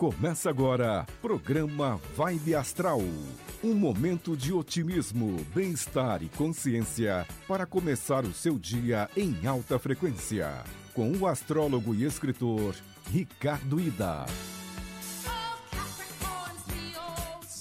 Começa 0.00 0.48
agora, 0.48 1.06
programa 1.20 2.00
Vibe 2.16 2.54
Astral. 2.54 3.02
Um 3.62 3.74
momento 3.74 4.34
de 4.34 4.50
otimismo, 4.50 5.36
bem-estar 5.54 6.22
e 6.22 6.28
consciência 6.30 7.26
para 7.46 7.66
começar 7.66 8.24
o 8.24 8.32
seu 8.32 8.58
dia 8.58 9.10
em 9.14 9.46
alta 9.46 9.78
frequência. 9.78 10.64
Com 10.94 11.12
o 11.12 11.26
astrólogo 11.26 11.94
e 11.94 12.04
escritor 12.04 12.74
Ricardo 13.12 13.78
Ida. 13.78 14.24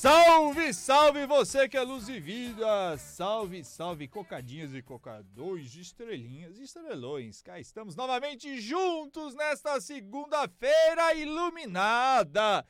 Salve, 0.02 0.73
salve 0.73 1.25
você 1.25 1.68
que 1.68 1.75
é 1.75 1.82
luz 1.82 2.07
e 2.07 2.21
vida! 2.21 2.97
Salve, 2.97 3.65
salve 3.65 4.07
cocadinhas 4.07 4.74
e 4.74 4.82
cocadores, 4.82 5.75
estrelinhas 5.75 6.57
e 6.57 6.64
estrelões. 6.64 7.41
Cá 7.41 7.60
estamos 7.60 7.97
novamente 7.97 8.61
juntos 8.61 9.36
nesta 9.36 9.82
segunda-feira 9.82 11.15
iluminada 11.15 12.65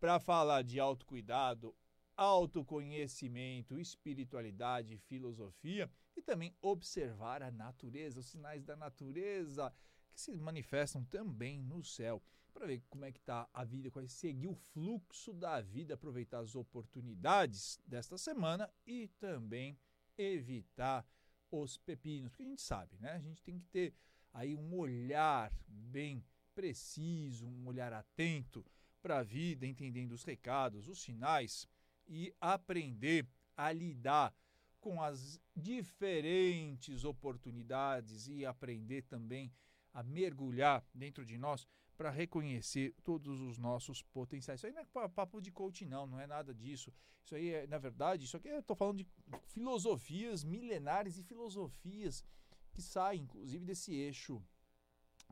para 0.00 0.18
falar 0.18 0.64
de 0.64 0.80
autocuidado, 0.80 1.76
autoconhecimento, 2.16 3.78
espiritualidade, 3.78 4.96
filosofia 4.96 5.90
e 6.16 6.22
também 6.22 6.56
observar 6.62 7.42
a 7.42 7.50
natureza, 7.50 8.20
os 8.20 8.30
sinais 8.30 8.64
da 8.64 8.76
natureza 8.76 9.70
que 10.10 10.20
se 10.20 10.32
manifestam 10.32 11.04
também 11.04 11.60
no 11.60 11.82
céu 11.82 12.22
para 12.52 12.66
ver 12.66 12.82
como 12.90 13.04
é 13.04 13.12
que 13.12 13.18
está 13.18 13.48
a 13.52 13.64
vida, 13.64 13.90
qual 13.90 14.04
é 14.04 14.08
seguir 14.08 14.48
o 14.48 14.54
fluxo 14.54 15.32
da 15.32 15.60
vida, 15.60 15.94
aproveitar 15.94 16.40
as 16.40 16.54
oportunidades 16.54 17.78
desta 17.86 18.18
semana 18.18 18.70
e 18.86 19.08
também 19.18 19.78
evitar 20.18 21.06
os 21.50 21.76
pepinos, 21.78 22.30
porque 22.30 22.42
a 22.42 22.46
gente 22.46 22.62
sabe, 22.62 22.98
né? 22.98 23.12
A 23.12 23.18
gente 23.18 23.42
tem 23.42 23.58
que 23.58 23.66
ter 23.66 23.94
aí 24.32 24.54
um 24.54 24.74
olhar 24.74 25.52
bem 25.66 26.24
preciso, 26.54 27.46
um 27.46 27.66
olhar 27.66 27.92
atento 27.92 28.64
para 29.02 29.18
a 29.18 29.22
vida, 29.22 29.66
entendendo 29.66 30.12
os 30.12 30.24
recados, 30.24 30.88
os 30.88 31.00
sinais 31.00 31.66
e 32.06 32.34
aprender 32.40 33.26
a 33.56 33.72
lidar 33.72 34.34
com 34.80 35.02
as 35.02 35.40
diferentes 35.54 37.04
oportunidades 37.04 38.28
e 38.28 38.46
aprender 38.46 39.02
também 39.02 39.52
a 39.92 40.02
mergulhar 40.02 40.84
dentro 40.94 41.24
de 41.24 41.36
nós 41.36 41.66
para 41.96 42.10
reconhecer 42.10 42.94
todos 43.04 43.40
os 43.40 43.58
nossos 43.58 44.02
potenciais. 44.02 44.60
Isso 44.60 44.66
aí 44.66 44.72
não 44.72 44.82
é 45.02 45.08
papo 45.08 45.40
de 45.40 45.50
coaching, 45.50 45.84
não, 45.84 46.06
não 46.06 46.18
é 46.18 46.26
nada 46.26 46.54
disso. 46.54 46.92
Isso 47.24 47.34
aí 47.34 47.50
é, 47.50 47.66
na 47.66 47.78
verdade, 47.78 48.24
isso 48.24 48.36
aqui 48.36 48.48
eu 48.48 48.60
estou 48.60 48.74
falando 48.74 48.98
de 48.98 49.06
filosofias 49.48 50.42
milenares 50.42 51.18
e 51.18 51.22
filosofias 51.22 52.24
que 52.72 52.80
saem, 52.80 53.22
inclusive, 53.22 53.64
desse 53.64 53.92
eixo 53.92 54.42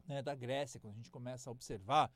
né, 0.07 0.23
da 0.23 0.35
Grécia, 0.35 0.79
quando 0.79 0.95
a 0.95 0.97
gente 0.97 1.11
começa 1.11 1.49
a 1.49 1.53
observar 1.53 2.13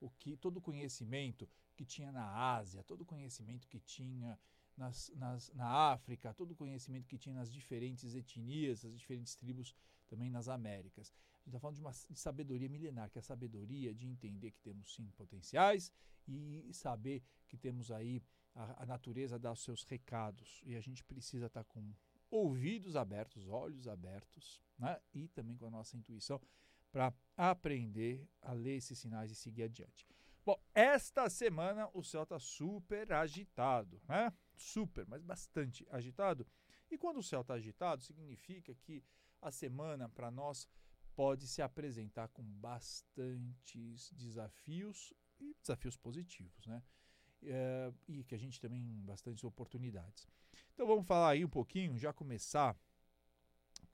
o 0.00 0.10
que 0.10 0.36
todo 0.36 0.58
o 0.58 0.60
conhecimento 0.60 1.48
que 1.74 1.84
tinha 1.84 2.12
na 2.12 2.56
Ásia, 2.56 2.82
todo 2.84 3.02
o 3.02 3.06
conhecimento 3.06 3.66
que 3.68 3.80
tinha 3.80 4.38
nas, 4.76 5.10
nas, 5.14 5.50
na 5.54 5.92
África, 5.92 6.34
todo 6.34 6.50
o 6.50 6.56
conhecimento 6.56 7.08
que 7.08 7.18
tinha 7.18 7.34
nas 7.34 7.50
diferentes 7.50 8.14
etnias, 8.14 8.84
as 8.84 8.98
diferentes 8.98 9.34
tribos 9.34 9.74
também 10.06 10.30
nas 10.30 10.48
Américas. 10.48 11.12
Gente 11.44 11.48
está 11.48 11.60
falando 11.60 11.76
de 11.76 11.82
uma 11.82 11.90
de 11.90 12.18
sabedoria 12.18 12.68
milenar, 12.68 13.10
que 13.10 13.18
é 13.18 13.20
a 13.20 13.22
sabedoria 13.22 13.94
de 13.94 14.06
entender 14.06 14.50
que 14.50 14.60
temos 14.60 14.94
sim 14.94 15.10
potenciais 15.10 15.92
e 16.26 16.72
saber 16.72 17.22
que 17.46 17.58
temos 17.58 17.90
aí 17.90 18.22
a, 18.54 18.82
a 18.82 18.86
natureza 18.86 19.38
dar 19.38 19.52
os 19.52 19.62
seus 19.62 19.84
recados. 19.84 20.62
E 20.64 20.74
a 20.74 20.80
gente 20.80 21.04
precisa 21.04 21.46
estar 21.46 21.62
tá 21.62 21.68
com 21.68 21.92
ouvidos 22.30 22.96
abertos, 22.96 23.46
olhos 23.46 23.86
abertos, 23.86 24.62
né? 24.78 24.98
e 25.12 25.28
também 25.28 25.56
com 25.56 25.66
a 25.66 25.70
nossa 25.70 25.96
intuição 25.98 26.40
para 26.90 27.12
aprender 27.36 28.26
a 28.40 28.52
ler 28.52 28.76
esses 28.76 28.98
sinais 28.98 29.30
e 29.30 29.34
seguir 29.34 29.64
adiante. 29.64 30.06
Bom, 30.46 30.58
esta 30.74 31.28
semana 31.28 31.90
o 31.92 32.02
céu 32.02 32.22
está 32.22 32.38
super 32.38 33.12
agitado, 33.12 34.00
né? 34.08 34.32
Super, 34.54 35.06
mas 35.06 35.22
bastante 35.22 35.86
agitado. 35.90 36.46
E 36.90 36.96
quando 36.96 37.18
o 37.18 37.22
céu 37.22 37.40
está 37.40 37.54
agitado, 37.54 38.02
significa 38.02 38.74
que 38.74 39.02
a 39.40 39.50
semana 39.50 40.08
para 40.08 40.30
nós 40.30 40.68
pode 41.14 41.46
se 41.46 41.62
apresentar 41.62 42.28
com 42.28 42.42
bastantes 42.42 44.10
desafios 44.12 45.12
e 45.40 45.54
desafios 45.60 45.96
positivos, 45.96 46.66
né? 46.66 46.82
É, 47.42 47.92
e 48.08 48.24
que 48.24 48.34
a 48.34 48.38
gente 48.38 48.60
também 48.60 48.82
bastantes 49.02 49.44
oportunidades. 49.44 50.26
Então 50.72 50.86
vamos 50.86 51.06
falar 51.06 51.30
aí 51.30 51.44
um 51.44 51.48
pouquinho, 51.48 51.98
já 51.98 52.12
começar 52.12 52.76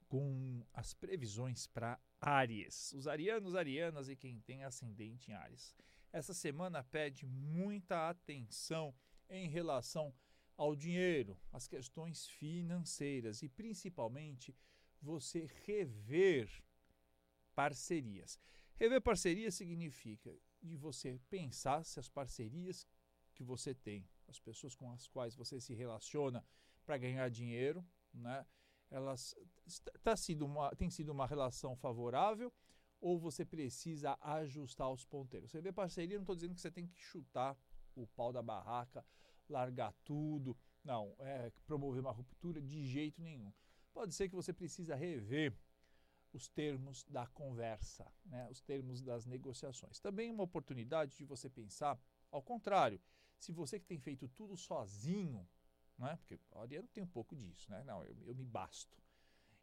com 0.07 0.65
as 0.73 0.93
previsões 0.93 1.67
para 1.67 1.99
Áries. 2.19 2.93
Os 2.93 3.07
arianos, 3.07 3.55
arianas 3.55 4.07
e 4.07 4.15
quem 4.15 4.39
tem 4.39 4.63
ascendente 4.63 5.31
em 5.31 5.33
Áries 5.33 5.75
essa 6.11 6.33
semana 6.33 6.83
pede 6.83 7.25
muita 7.25 8.09
atenção 8.09 8.93
em 9.29 9.47
relação 9.47 10.13
ao 10.57 10.75
dinheiro, 10.75 11.39
às 11.51 11.67
questões 11.67 12.27
financeiras 12.27 13.41
e 13.41 13.49
principalmente 13.49 14.55
você 15.01 15.49
rever 15.65 16.49
parcerias. 17.55 18.39
Rever 18.75 19.01
parcerias 19.01 19.55
significa 19.55 20.35
de 20.61 20.75
você 20.75 21.19
pensar 21.29 21.83
se 21.85 21.99
as 21.99 22.09
parcerias 22.09 22.87
que 23.33 23.43
você 23.43 23.73
tem, 23.73 24.07
as 24.27 24.39
pessoas 24.39 24.75
com 24.75 24.91
as 24.91 25.07
quais 25.07 25.35
você 25.35 25.59
se 25.59 25.73
relaciona 25.73 26.45
para 26.85 26.97
ganhar 26.97 27.29
dinheiro, 27.29 27.85
né, 28.13 28.45
elas 28.89 29.35
tá 30.03 30.15
sido 30.15 30.45
uma, 30.45 30.75
tem 30.75 30.89
sido 30.89 31.11
uma 31.11 31.25
relação 31.25 31.75
favorável 31.75 32.51
ou 32.99 33.19
você 33.19 33.43
precisa 33.43 34.17
ajustar 34.21 34.89
os 34.91 35.03
ponteiros. 35.03 35.51
Vê 35.51 35.71
parceria, 35.71 36.17
não 36.17 36.23
estou 36.23 36.35
dizendo 36.35 36.53
que 36.53 36.61
você 36.61 36.69
tem 36.69 36.87
que 36.87 36.99
chutar 36.99 37.57
o 37.95 38.05
pau 38.05 38.31
da 38.31 38.41
barraca, 38.41 39.03
largar 39.49 39.93
tudo. 40.05 40.55
Não, 40.83 41.15
é 41.19 41.51
promover 41.65 42.01
uma 42.01 42.11
ruptura 42.11 42.61
de 42.61 42.85
jeito 42.85 43.21
nenhum. 43.21 43.51
Pode 43.91 44.13
ser 44.13 44.29
que 44.29 44.35
você 44.35 44.53
precisa 44.53 44.95
rever 44.95 45.53
os 46.33 46.47
termos 46.47 47.03
da 47.05 47.27
conversa, 47.27 48.11
né? 48.25 48.47
os 48.49 48.61
termos 48.61 49.01
das 49.01 49.25
negociações. 49.25 49.99
Também 49.99 50.31
uma 50.31 50.43
oportunidade 50.43 51.17
de 51.17 51.25
você 51.25 51.49
pensar 51.49 51.99
ao 52.31 52.41
contrário. 52.41 53.01
Se 53.37 53.51
você 53.51 53.79
que 53.79 53.85
tem 53.85 53.99
feito 53.99 54.27
tudo 54.29 54.55
sozinho, 54.55 55.47
né? 55.97 56.15
porque 56.17 56.39
o 56.51 56.59
Ariano 56.59 56.87
tem 56.87 57.03
um 57.03 57.07
pouco 57.07 57.35
disso, 57.35 57.69
né? 57.69 57.83
não, 57.83 58.03
eu, 58.03 58.15
eu 58.25 58.35
me 58.35 58.45
basto. 58.45 59.01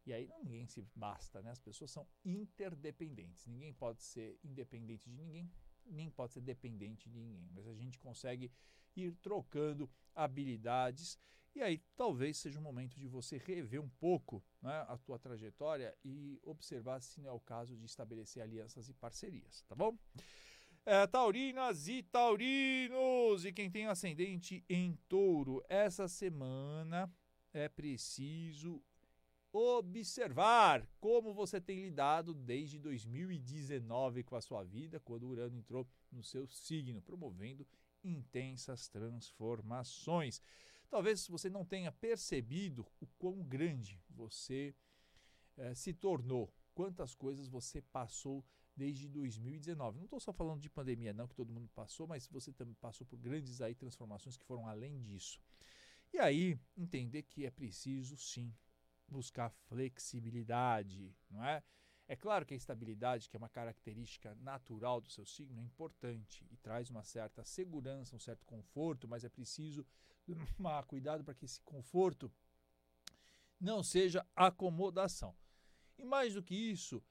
E 0.09 0.13
aí 0.13 0.27
ninguém 0.43 0.67
se 0.67 0.81
basta, 0.95 1.43
né? 1.43 1.51
As 1.51 1.61
pessoas 1.61 1.91
são 1.91 2.09
interdependentes. 2.25 3.47
Ninguém 3.47 3.75
pode 3.75 4.03
ser 4.03 4.39
independente 4.43 5.11
de 5.11 5.15
ninguém, 5.15 5.53
nem 5.85 6.11
pode 6.11 6.33
ser 6.33 6.41
dependente 6.41 7.11
de 7.11 7.21
ninguém. 7.21 7.51
Mas 7.53 7.67
a 7.67 7.75
gente 7.75 7.99
consegue 7.99 8.51
ir 8.97 9.15
trocando 9.17 9.91
habilidades 10.15 11.19
e 11.59 11.63
aí 11.63 11.79
talvez 11.97 12.37
seja 12.37 12.59
o 12.61 12.63
momento 12.63 12.97
de 13.01 13.09
você 13.09 13.37
rever 13.37 13.81
um 13.81 13.89
pouco 13.89 14.41
né, 14.63 14.85
a 14.87 14.97
tua 14.97 15.19
trajetória 15.19 15.93
e 16.05 16.39
observar 16.45 17.01
se 17.01 17.21
não 17.21 17.31
é 17.31 17.33
o 17.33 17.41
caso 17.41 17.77
de 17.77 17.85
estabelecer 17.85 18.41
alianças 18.41 18.89
e 18.89 18.95
parcerias, 18.95 19.65
tá 19.69 19.75
bom? 19.75 19.99
É, 20.87 21.05
taurinas 21.09 21.89
e 21.89 22.05
taurinos 22.05 23.45
e 23.45 23.53
quem 23.53 23.69
tem 23.69 23.89
ascendente 23.89 24.65
em 24.69 24.97
touro, 25.09 25.61
essa 25.69 26.07
semana 26.07 27.13
é 27.53 27.69
preciso 27.69 28.81
observar 29.53 30.87
como 31.01 31.35
você 31.35 31.61
tem 31.61 31.83
lidado 31.83 32.33
desde 32.35 32.79
2019 32.79 34.23
com 34.23 34.37
a 34.37 34.41
sua 34.41 34.63
vida, 34.63 35.01
quando 35.01 35.25
o 35.25 35.31
Urano 35.31 35.57
entrou 35.57 35.85
no 36.13 36.23
seu 36.23 36.47
signo, 36.47 37.03
promovendo 37.03 37.67
intensas 38.05 38.89
transformações. 38.89 40.41
Talvez 40.91 41.27
você 41.29 41.51
não 41.51 41.65
tenha 41.65 41.93
percebido 41.93 42.87
o 43.01 43.07
quão 43.19 43.43
grande 43.43 44.03
você 44.09 44.75
eh, 45.57 45.75
se 45.75 45.93
tornou, 45.93 46.53
quantas 46.75 47.15
coisas 47.15 47.49
você 47.49 47.83
passou 47.83 48.45
desde 48.75 49.09
2019. 49.09 49.99
Não 49.99 50.05
estou 50.05 50.21
só 50.21 50.33
falando 50.33 50.61
de 50.61 50.71
pandemia, 50.71 51.13
não, 51.13 51.27
que 51.27 51.35
todo 51.35 51.53
mundo 51.53 51.69
passou, 51.75 52.07
mas 52.07 52.29
você 52.29 52.53
também 52.53 52.75
passou 52.77 53.07
por 53.07 53.19
grandes 53.19 53.61
aí 53.61 53.75
transformações 53.75 54.37
que 54.37 54.45
foram 54.45 54.67
além 54.67 55.03
disso. 55.03 55.41
E 56.13 56.19
aí, 56.19 56.59
entender 56.77 57.23
que 57.23 57.45
é 57.45 57.51
preciso 57.51 58.17
sim 58.17 58.55
buscar 59.07 59.51
flexibilidade, 59.51 61.15
não 61.29 61.45
é? 61.45 61.63
É 62.09 62.17
claro 62.17 62.47
que 62.47 62.55
a 62.55 62.57
estabilidade, 62.57 63.29
que 63.29 63.37
é 63.37 63.39
uma 63.39 63.51
característica 63.51 64.35
natural 64.37 64.99
do 64.99 65.11
seu 65.11 65.27
signo, 65.27 65.61
é 65.61 65.63
importante 65.63 66.47
e 66.51 66.57
traz 66.57 66.89
uma 66.89 67.05
certa 67.05 67.45
segurança, 67.45 68.17
um 68.17 68.19
certo 68.19 68.47
conforto, 68.47 69.07
mas 69.07 69.25
é 69.25 69.29
preciso 69.29 69.87
tomar 70.57 70.85
cuidado 70.87 71.23
para 71.23 71.35
que 71.35 71.45
esse 71.45 71.61
conforto 71.61 72.33
não 73.61 73.83
seja 73.83 74.27
acomodação. 74.35 75.37
E 75.99 76.05
mais 76.05 76.33
do 76.33 76.43
que 76.43 76.55
isso, 76.55 77.05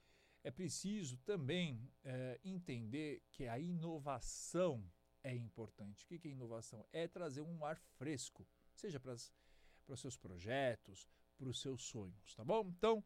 é 0.44 0.49
preciso 0.49 1.17
também 1.17 1.91
é, 2.03 2.39
entender 2.44 3.21
que 3.31 3.47
a 3.47 3.59
inovação 3.59 4.83
é 5.23 5.35
importante. 5.35 6.05
O 6.05 6.07
que 6.07 6.27
é 6.27 6.31
inovação? 6.31 6.88
É 6.91 7.07
trazer 7.07 7.41
um 7.41 7.63
ar 7.63 7.77
fresco, 7.77 8.47
seja 8.73 8.99
para, 8.99 9.15
para 9.85 9.94
os 9.94 9.99
seus 9.99 10.17
projetos, 10.17 11.07
para 11.38 11.49
os 11.49 11.59
seus 11.59 11.83
sonhos, 11.83 12.33
tá 12.33 12.44
bom? 12.44 12.65
Então, 12.69 13.03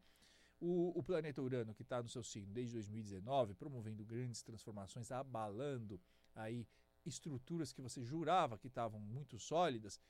o, 0.62 0.96
o 0.96 1.02
planeta 1.02 1.42
Urano, 1.42 1.74
que 1.74 1.82
está 1.82 2.00
no 2.00 2.08
seu 2.08 2.22
signo 2.22 2.52
desde 2.52 2.74
2019, 2.74 3.52
promovendo 3.54 4.04
grandes 4.04 4.42
transformações, 4.42 5.10
abalando 5.10 6.00
aí 6.36 6.68
estruturas 7.04 7.72
que 7.72 7.82
você 7.82 8.00
jurava 8.04 8.56
que 8.56 8.68
estavam 8.68 9.00
muito 9.00 9.40
sólidas, 9.40 10.00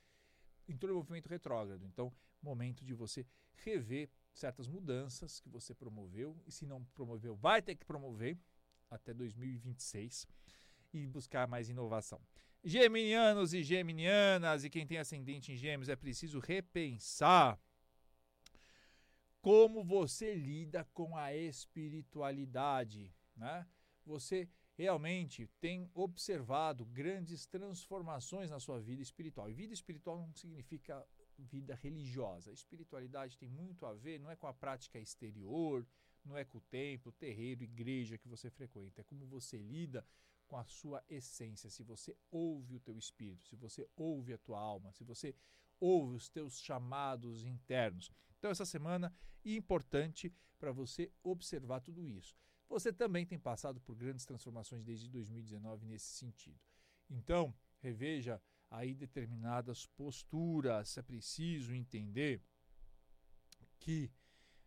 entrou 0.68 0.92
em 0.92 0.96
movimento 0.96 1.26
retrógrado. 1.26 1.86
Então, 1.86 2.12
momento 2.42 2.84
de 2.84 2.92
você 2.92 3.26
rever 3.64 4.10
certas 4.34 4.68
mudanças 4.68 5.40
que 5.40 5.48
você 5.48 5.74
promoveu, 5.74 6.38
e 6.46 6.52
se 6.52 6.66
não 6.66 6.84
promoveu, 6.84 7.34
vai 7.34 7.62
ter 7.62 7.74
que 7.74 7.86
promover 7.86 8.38
até 8.90 9.14
2026 9.14 10.26
e 10.92 11.06
buscar 11.06 11.48
mais 11.48 11.70
inovação. 11.70 12.20
Geminianos 12.62 13.54
e 13.54 13.62
geminianas, 13.62 14.64
e 14.64 14.70
quem 14.70 14.86
tem 14.86 14.98
ascendente 14.98 15.50
em 15.50 15.56
gêmeos, 15.56 15.88
é 15.88 15.96
preciso 15.96 16.38
repensar 16.40 17.58
como 19.42 19.82
você 19.82 20.34
lida 20.34 20.84
com 20.94 21.16
a 21.16 21.34
espiritualidade, 21.34 23.12
né? 23.36 23.66
Você 24.06 24.48
realmente 24.74 25.48
tem 25.60 25.90
observado 25.94 26.86
grandes 26.86 27.44
transformações 27.44 28.50
na 28.50 28.60
sua 28.60 28.80
vida 28.80 29.02
espiritual. 29.02 29.50
E 29.50 29.52
vida 29.52 29.74
espiritual 29.74 30.16
não 30.16 30.32
significa 30.34 31.06
vida 31.36 31.74
religiosa. 31.74 32.50
A 32.50 32.54
espiritualidade 32.54 33.36
tem 33.36 33.48
muito 33.48 33.84
a 33.84 33.92
ver, 33.92 34.20
não 34.20 34.30
é 34.30 34.36
com 34.36 34.46
a 34.46 34.54
prática 34.54 34.98
exterior, 34.98 35.86
não 36.24 36.38
é 36.38 36.44
com 36.44 36.58
o 36.58 36.62
templo, 36.62 37.12
terreiro, 37.12 37.64
igreja 37.64 38.16
que 38.16 38.28
você 38.28 38.48
frequenta, 38.48 39.00
é 39.00 39.04
como 39.04 39.26
você 39.26 39.58
lida 39.58 40.06
com 40.46 40.56
a 40.56 40.64
sua 40.64 41.02
essência, 41.08 41.70
se 41.70 41.82
você 41.82 42.16
ouve 42.30 42.76
o 42.76 42.80
teu 42.80 42.96
espírito, 42.96 43.44
se 43.46 43.56
você 43.56 43.88
ouve 43.96 44.32
a 44.32 44.38
tua 44.38 44.60
alma, 44.60 44.92
se 44.92 45.02
você 45.02 45.34
ouve 45.80 46.14
os 46.14 46.28
teus 46.28 46.60
chamados 46.60 47.44
internos. 47.44 48.10
Então 48.42 48.50
essa 48.50 48.66
semana 48.66 49.14
é 49.44 49.52
importante 49.52 50.34
para 50.58 50.72
você 50.72 51.12
observar 51.22 51.78
tudo 51.78 52.08
isso. 52.08 52.36
Você 52.68 52.92
também 52.92 53.24
tem 53.24 53.38
passado 53.38 53.80
por 53.80 53.94
grandes 53.94 54.26
transformações 54.26 54.82
desde 54.82 55.08
2019 55.08 55.86
nesse 55.86 56.06
sentido. 56.06 56.58
Então, 57.08 57.54
reveja 57.78 58.42
aí 58.68 58.96
determinadas 58.96 59.86
posturas. 59.86 60.98
É 60.98 61.02
preciso 61.02 61.72
entender 61.72 62.42
que 63.78 64.10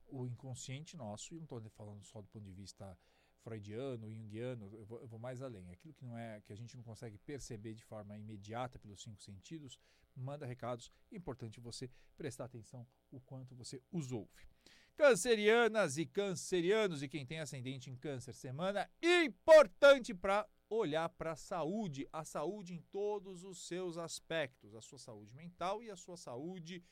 o 0.08 0.26
inconsciente 0.26 0.96
nosso, 0.96 1.36
e 1.36 1.38
não 1.38 1.44
estou 1.44 1.70
falando 1.72 2.06
só 2.06 2.22
do 2.22 2.30
ponto 2.30 2.46
de 2.46 2.54
vista 2.54 2.98
freudiano, 3.42 4.10
junguiano, 4.10 4.74
eu 4.74 4.86
vou, 4.86 5.02
eu 5.02 5.08
vou, 5.10 5.20
mais 5.20 5.42
além. 5.42 5.70
Aquilo 5.70 5.94
que 5.94 6.06
não 6.06 6.18
é 6.18 6.40
que 6.40 6.54
a 6.54 6.56
gente 6.56 6.78
não 6.78 6.84
consegue 6.84 7.18
perceber 7.18 7.74
de 7.74 7.84
forma 7.84 8.18
imediata 8.18 8.80
pelos 8.80 9.02
cinco 9.02 9.22
sentidos, 9.22 9.78
manda 10.16 10.46
recados. 10.46 10.92
Importante 11.12 11.60
você 11.60 11.90
prestar 12.18 12.46
atenção 12.46 12.88
o 13.12 13.20
quanto 13.20 13.56
você 13.56 13.82
os 13.92 14.12
ouve. 14.12 14.48
Cancerianas 14.96 15.98
e 15.98 16.06
cancerianos 16.06 17.04
e 17.04 17.10
quem 17.10 17.26
tem 17.26 17.40
ascendente 17.40 17.90
em 17.90 17.98
câncer, 17.98 18.34
semana 18.34 18.90
importante 19.02 20.14
para 20.14 20.48
olhar 20.70 21.10
para 21.10 21.34
a 21.34 21.36
saúde, 21.36 22.08
a 22.12 22.24
saúde 22.24 22.74
em 22.74 22.82
todos 22.92 23.44
os 23.44 23.68
seus 23.68 23.98
aspectos, 23.98 24.74
a 24.74 24.82
sua 24.82 24.98
saúde 24.98 25.34
mental 25.34 25.84
e 25.84 25.92
a 25.92 25.96
sua 25.96 26.18
saúde 26.18 26.84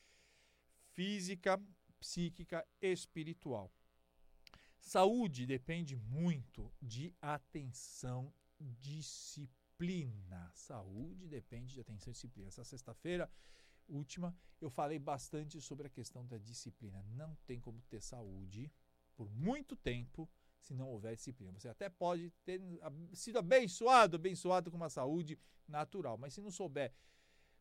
física, 0.91 1.61
psíquica, 1.99 2.65
espiritual. 2.81 3.71
Saúde 4.79 5.45
depende 5.45 5.95
muito 5.95 6.71
de 6.81 7.13
atenção, 7.21 8.33
disciplina. 8.59 9.62
Saúde 10.53 11.27
depende 11.27 11.73
de 11.73 11.81
atenção 11.81 12.11
e 12.11 12.13
disciplina. 12.13 12.47
Essa 12.47 12.63
sexta-feira 12.63 13.29
última, 13.87 14.35
eu 14.61 14.69
falei 14.69 14.99
bastante 14.99 15.59
sobre 15.59 15.87
a 15.87 15.89
questão 15.89 16.25
da 16.25 16.37
disciplina. 16.37 17.03
Não 17.15 17.35
tem 17.45 17.59
como 17.59 17.81
ter 17.83 18.01
saúde 18.01 18.71
por 19.15 19.29
muito 19.29 19.75
tempo 19.75 20.29
se 20.59 20.73
não 20.73 20.89
houver 20.89 21.15
disciplina. 21.15 21.59
Você 21.59 21.67
até 21.67 21.89
pode 21.89 22.31
ter 22.45 22.61
sido 23.13 23.39
abençoado, 23.39 24.15
abençoado 24.15 24.71
com 24.71 24.77
uma 24.77 24.89
saúde 24.89 25.37
natural, 25.67 26.17
mas 26.17 26.33
se 26.33 26.41
não 26.41 26.51
souber 26.51 26.93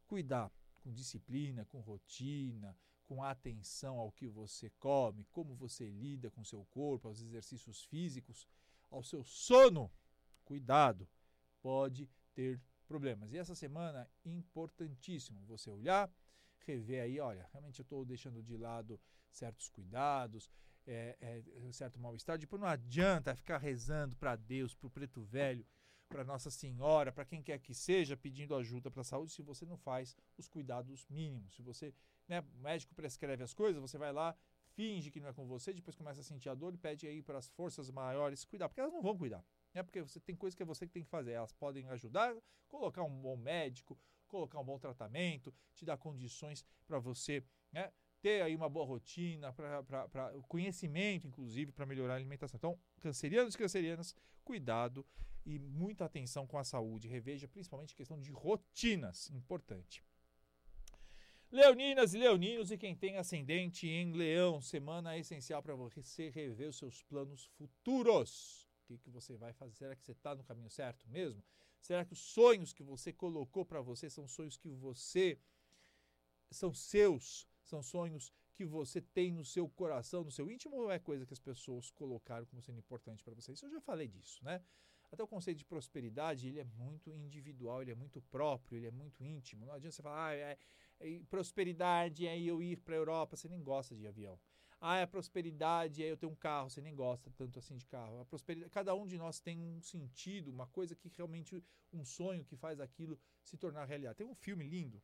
cuidar 0.06 0.52
com 0.80 0.92
disciplina, 0.92 1.64
com 1.64 1.80
rotina, 1.80 2.76
com 3.06 3.22
atenção 3.22 3.98
ao 3.98 4.12
que 4.12 4.28
você 4.28 4.70
come, 4.78 5.26
como 5.30 5.54
você 5.54 5.88
lida 5.90 6.30
com 6.30 6.44
seu 6.44 6.64
corpo, 6.66 7.08
aos 7.08 7.20
exercícios 7.20 7.84
físicos, 7.84 8.46
ao 8.90 9.02
seu 9.02 9.24
sono, 9.24 9.90
cuidado, 10.44 11.08
pode 11.62 12.10
ter 12.34 12.60
problemas. 12.86 13.32
E 13.32 13.38
essa 13.38 13.54
semana, 13.54 14.10
importantíssimo 14.24 15.40
você 15.46 15.70
olhar, 15.70 16.12
rever 16.66 17.02
aí, 17.02 17.18
olha, 17.20 17.48
realmente 17.52 17.78
eu 17.78 17.84
estou 17.84 18.04
deixando 18.04 18.42
de 18.42 18.56
lado 18.56 19.00
certos 19.30 19.68
cuidados, 19.68 20.50
é, 20.86 21.16
é, 21.20 21.72
certo 21.72 21.98
mal-estar. 21.98 22.38
Depois 22.38 22.60
não 22.60 22.68
adianta 22.68 23.34
ficar 23.34 23.58
rezando 23.58 24.16
para 24.16 24.36
Deus, 24.36 24.74
para 24.74 24.88
o 24.88 24.90
preto 24.90 25.22
velho, 25.22 25.66
para 26.08 26.24
Nossa 26.24 26.50
Senhora, 26.50 27.10
para 27.10 27.24
quem 27.24 27.42
quer 27.42 27.58
que 27.58 27.72
seja, 27.72 28.16
pedindo 28.16 28.54
ajuda 28.54 28.90
para 28.90 29.00
a 29.00 29.04
saúde, 29.04 29.32
se 29.32 29.40
você 29.40 29.64
não 29.64 29.78
faz 29.78 30.14
os 30.36 30.46
cuidados 30.46 31.06
mínimos. 31.08 31.54
Se 31.54 31.62
você, 31.62 31.94
né, 32.28 32.40
o 32.54 32.58
médico 32.58 32.94
prescreve 32.94 33.42
as 33.42 33.54
coisas, 33.54 33.80
você 33.80 33.96
vai 33.96 34.12
lá, 34.12 34.36
finge 34.74 35.10
que 35.10 35.20
não 35.20 35.28
é 35.28 35.32
com 35.32 35.46
você, 35.46 35.72
depois 35.72 35.96
começa 35.96 36.20
a 36.20 36.24
sentir 36.24 36.50
a 36.50 36.54
dor 36.54 36.74
e 36.74 36.76
pede 36.76 37.06
aí 37.06 37.22
para 37.22 37.38
as 37.38 37.48
forças 37.48 37.90
maiores 37.90 38.44
cuidar, 38.44 38.68
porque 38.68 38.80
elas 38.80 38.92
não 38.92 39.00
vão 39.00 39.16
cuidar 39.16 39.42
né? 39.74 39.82
Porque 39.82 40.02
você 40.02 40.20
tem 40.20 40.34
coisas 40.34 40.54
que 40.54 40.62
é 40.62 40.66
você 40.66 40.86
que 40.86 40.92
tem 40.92 41.04
que 41.04 41.10
fazer. 41.10 41.32
Elas 41.32 41.52
podem 41.52 41.88
ajudar, 41.88 42.34
colocar 42.68 43.02
um 43.02 43.20
bom 43.20 43.36
médico, 43.36 43.98
colocar 44.26 44.58
um 44.60 44.64
bom 44.64 44.78
tratamento, 44.78 45.54
te 45.74 45.84
dar 45.84 45.96
condições 45.96 46.64
para 46.86 46.98
você, 46.98 47.44
né? 47.70 47.92
Ter 48.20 48.40
aí 48.42 48.54
uma 48.54 48.68
boa 48.68 48.86
rotina, 48.86 49.52
para 49.52 50.32
conhecimento, 50.46 51.26
inclusive, 51.26 51.72
para 51.72 51.84
melhorar 51.84 52.14
a 52.14 52.16
alimentação. 52.16 52.56
Então, 52.56 52.78
cancerianos 53.00 53.54
e 53.54 53.58
cancerianas, 53.58 54.14
cuidado 54.44 55.04
e 55.44 55.58
muita 55.58 56.04
atenção 56.04 56.46
com 56.46 56.56
a 56.56 56.62
saúde. 56.62 57.08
Reveja 57.08 57.48
principalmente 57.48 57.96
questão 57.96 58.20
de 58.20 58.30
rotinas, 58.30 59.28
importante. 59.30 60.04
Leoninas 61.50 62.14
e 62.14 62.18
leoninos 62.18 62.70
e 62.70 62.78
quem 62.78 62.96
tem 62.96 63.18
ascendente 63.18 63.86
em 63.86 64.12
leão, 64.12 64.62
semana 64.62 65.18
essencial 65.18 65.62
para 65.62 65.74
você 65.74 66.30
rever 66.30 66.68
os 66.68 66.78
seus 66.78 67.02
planos 67.02 67.44
futuros 67.44 68.61
que, 68.98 69.04
que 69.04 69.10
você 69.10 69.36
vai 69.36 69.52
fazer? 69.52 69.74
Será 69.74 69.96
que 69.96 70.04
você 70.04 70.12
está 70.12 70.34
no 70.34 70.44
caminho 70.44 70.70
certo 70.70 71.08
mesmo? 71.08 71.42
Será 71.80 72.04
que 72.04 72.12
os 72.12 72.20
sonhos 72.20 72.72
que 72.72 72.82
você 72.82 73.12
colocou 73.12 73.64
para 73.64 73.80
você 73.80 74.08
são 74.08 74.28
sonhos 74.28 74.56
que 74.56 74.68
você 74.68 75.38
são 76.50 76.72
seus? 76.72 77.48
São 77.64 77.82
sonhos 77.82 78.32
que 78.54 78.64
você 78.64 79.00
tem 79.00 79.32
no 79.32 79.44
seu 79.44 79.68
coração, 79.68 80.24
no 80.24 80.30
seu 80.30 80.50
íntimo, 80.50 80.76
ou 80.76 80.90
é 80.90 80.98
coisa 80.98 81.26
que 81.26 81.32
as 81.32 81.40
pessoas 81.40 81.90
colocaram 81.90 82.46
como 82.46 82.62
sendo 82.62 82.78
importante 82.78 83.24
para 83.24 83.34
você? 83.34 83.52
Isso 83.52 83.66
eu 83.66 83.70
já 83.70 83.80
falei 83.80 84.08
disso, 84.08 84.44
né? 84.44 84.62
Até 85.10 85.22
o 85.22 85.28
conceito 85.28 85.58
de 85.58 85.64
prosperidade, 85.64 86.48
ele 86.48 86.60
é 86.60 86.64
muito 86.64 87.10
individual, 87.12 87.82
ele 87.82 87.90
é 87.90 87.94
muito 87.94 88.22
próprio, 88.22 88.78
ele 88.78 88.86
é 88.86 88.90
muito 88.90 89.22
íntimo. 89.22 89.66
Não 89.66 89.74
adianta 89.74 89.94
você 89.94 90.02
falar, 90.02 90.28
ah, 90.28 90.34
é, 90.34 90.58
é, 91.00 91.20
prosperidade 91.28 92.26
é 92.26 92.40
eu 92.40 92.62
ir 92.62 92.76
para 92.78 92.94
a 92.94 92.98
Europa, 92.98 93.36
você 93.36 93.46
nem 93.48 93.62
gosta 93.62 93.94
de 93.94 94.06
avião. 94.06 94.40
Ah, 94.84 94.96
é 94.96 95.04
a 95.04 95.06
prosperidade, 95.06 96.02
é 96.02 96.10
eu 96.10 96.16
ter 96.16 96.26
um 96.26 96.34
carro, 96.34 96.68
você 96.68 96.80
nem 96.80 96.92
gosta 96.92 97.30
tanto 97.36 97.56
assim 97.56 97.76
de 97.76 97.86
carro. 97.86 98.18
A 98.18 98.24
prosperidade, 98.24 98.68
cada 98.68 98.92
um 98.96 99.06
de 99.06 99.16
nós 99.16 99.38
tem 99.38 99.62
um 99.62 99.80
sentido, 99.80 100.50
uma 100.50 100.66
coisa 100.66 100.96
que 100.96 101.08
realmente 101.16 101.64
um 101.92 102.04
sonho 102.04 102.44
que 102.44 102.56
faz 102.56 102.80
aquilo 102.80 103.16
se 103.44 103.56
tornar 103.56 103.84
realidade. 103.84 104.16
Tem 104.16 104.26
um 104.26 104.34
filme 104.34 104.64
lindo 104.64 105.00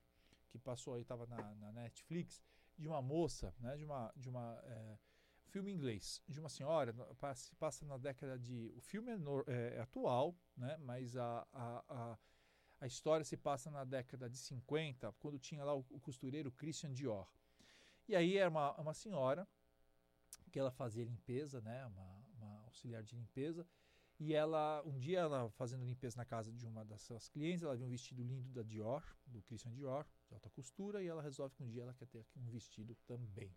que 0.50 0.58
passou 0.58 0.94
aí, 0.94 1.02
estava 1.02 1.26
na, 1.26 1.54
na, 1.54 1.70
Netflix, 1.70 2.42
de 2.76 2.88
uma 2.88 3.00
moça, 3.00 3.54
né, 3.60 3.76
de 3.76 3.84
uma, 3.84 4.12
de 4.16 4.28
uma 4.28 4.60
é, 4.64 4.98
filme 5.46 5.70
inglês, 5.70 6.20
de 6.26 6.40
uma 6.40 6.48
senhora, 6.48 6.92
passa, 7.20 7.54
passa 7.54 7.86
na 7.86 7.98
década 7.98 8.36
de, 8.36 8.72
o 8.74 8.80
filme 8.80 9.12
é, 9.12 9.16
no, 9.16 9.44
é, 9.46 9.76
é 9.76 9.80
atual, 9.80 10.36
né, 10.56 10.76
mas 10.78 11.16
a, 11.16 11.46
a, 11.52 11.84
a, 11.88 12.18
a, 12.80 12.86
história 12.88 13.24
se 13.24 13.36
passa 13.36 13.70
na 13.70 13.84
década 13.84 14.28
de 14.28 14.38
50, 14.38 15.12
quando 15.20 15.38
tinha 15.38 15.64
lá 15.64 15.76
o, 15.76 15.86
o 15.88 16.00
costureiro 16.00 16.50
Christian 16.50 16.92
Dior. 16.92 17.28
E 18.08 18.16
aí 18.16 18.36
era 18.36 18.50
uma, 18.50 18.74
uma 18.74 18.94
senhora 18.94 19.46
que 20.48 20.58
ela 20.58 20.70
fazia 20.70 21.04
limpeza, 21.04 21.60
né, 21.60 21.86
uma, 21.86 22.24
uma, 22.36 22.62
auxiliar 22.64 23.02
de 23.02 23.14
limpeza, 23.14 23.66
e 24.18 24.34
ela, 24.34 24.82
um 24.84 24.98
dia 24.98 25.20
ela 25.20 25.48
fazendo 25.50 25.84
limpeza 25.84 26.16
na 26.16 26.24
casa 26.24 26.52
de 26.52 26.66
uma 26.66 26.84
das 26.84 27.02
suas 27.02 27.28
clientes, 27.28 27.62
ela 27.62 27.76
viu 27.76 27.86
um 27.86 27.90
vestido 27.90 28.22
lindo 28.22 28.50
da 28.50 28.62
Dior, 28.62 29.04
do 29.26 29.40
Christian 29.42 29.72
Dior, 29.72 30.04
de 30.26 30.34
alta 30.34 30.50
costura, 30.50 31.02
e 31.02 31.06
ela 31.06 31.22
resolve 31.22 31.54
que 31.54 31.62
um 31.62 31.68
dia 31.68 31.82
ela 31.82 31.94
quer 31.94 32.06
ter 32.06 32.24
um 32.36 32.48
vestido 32.50 32.96
também. 33.06 33.54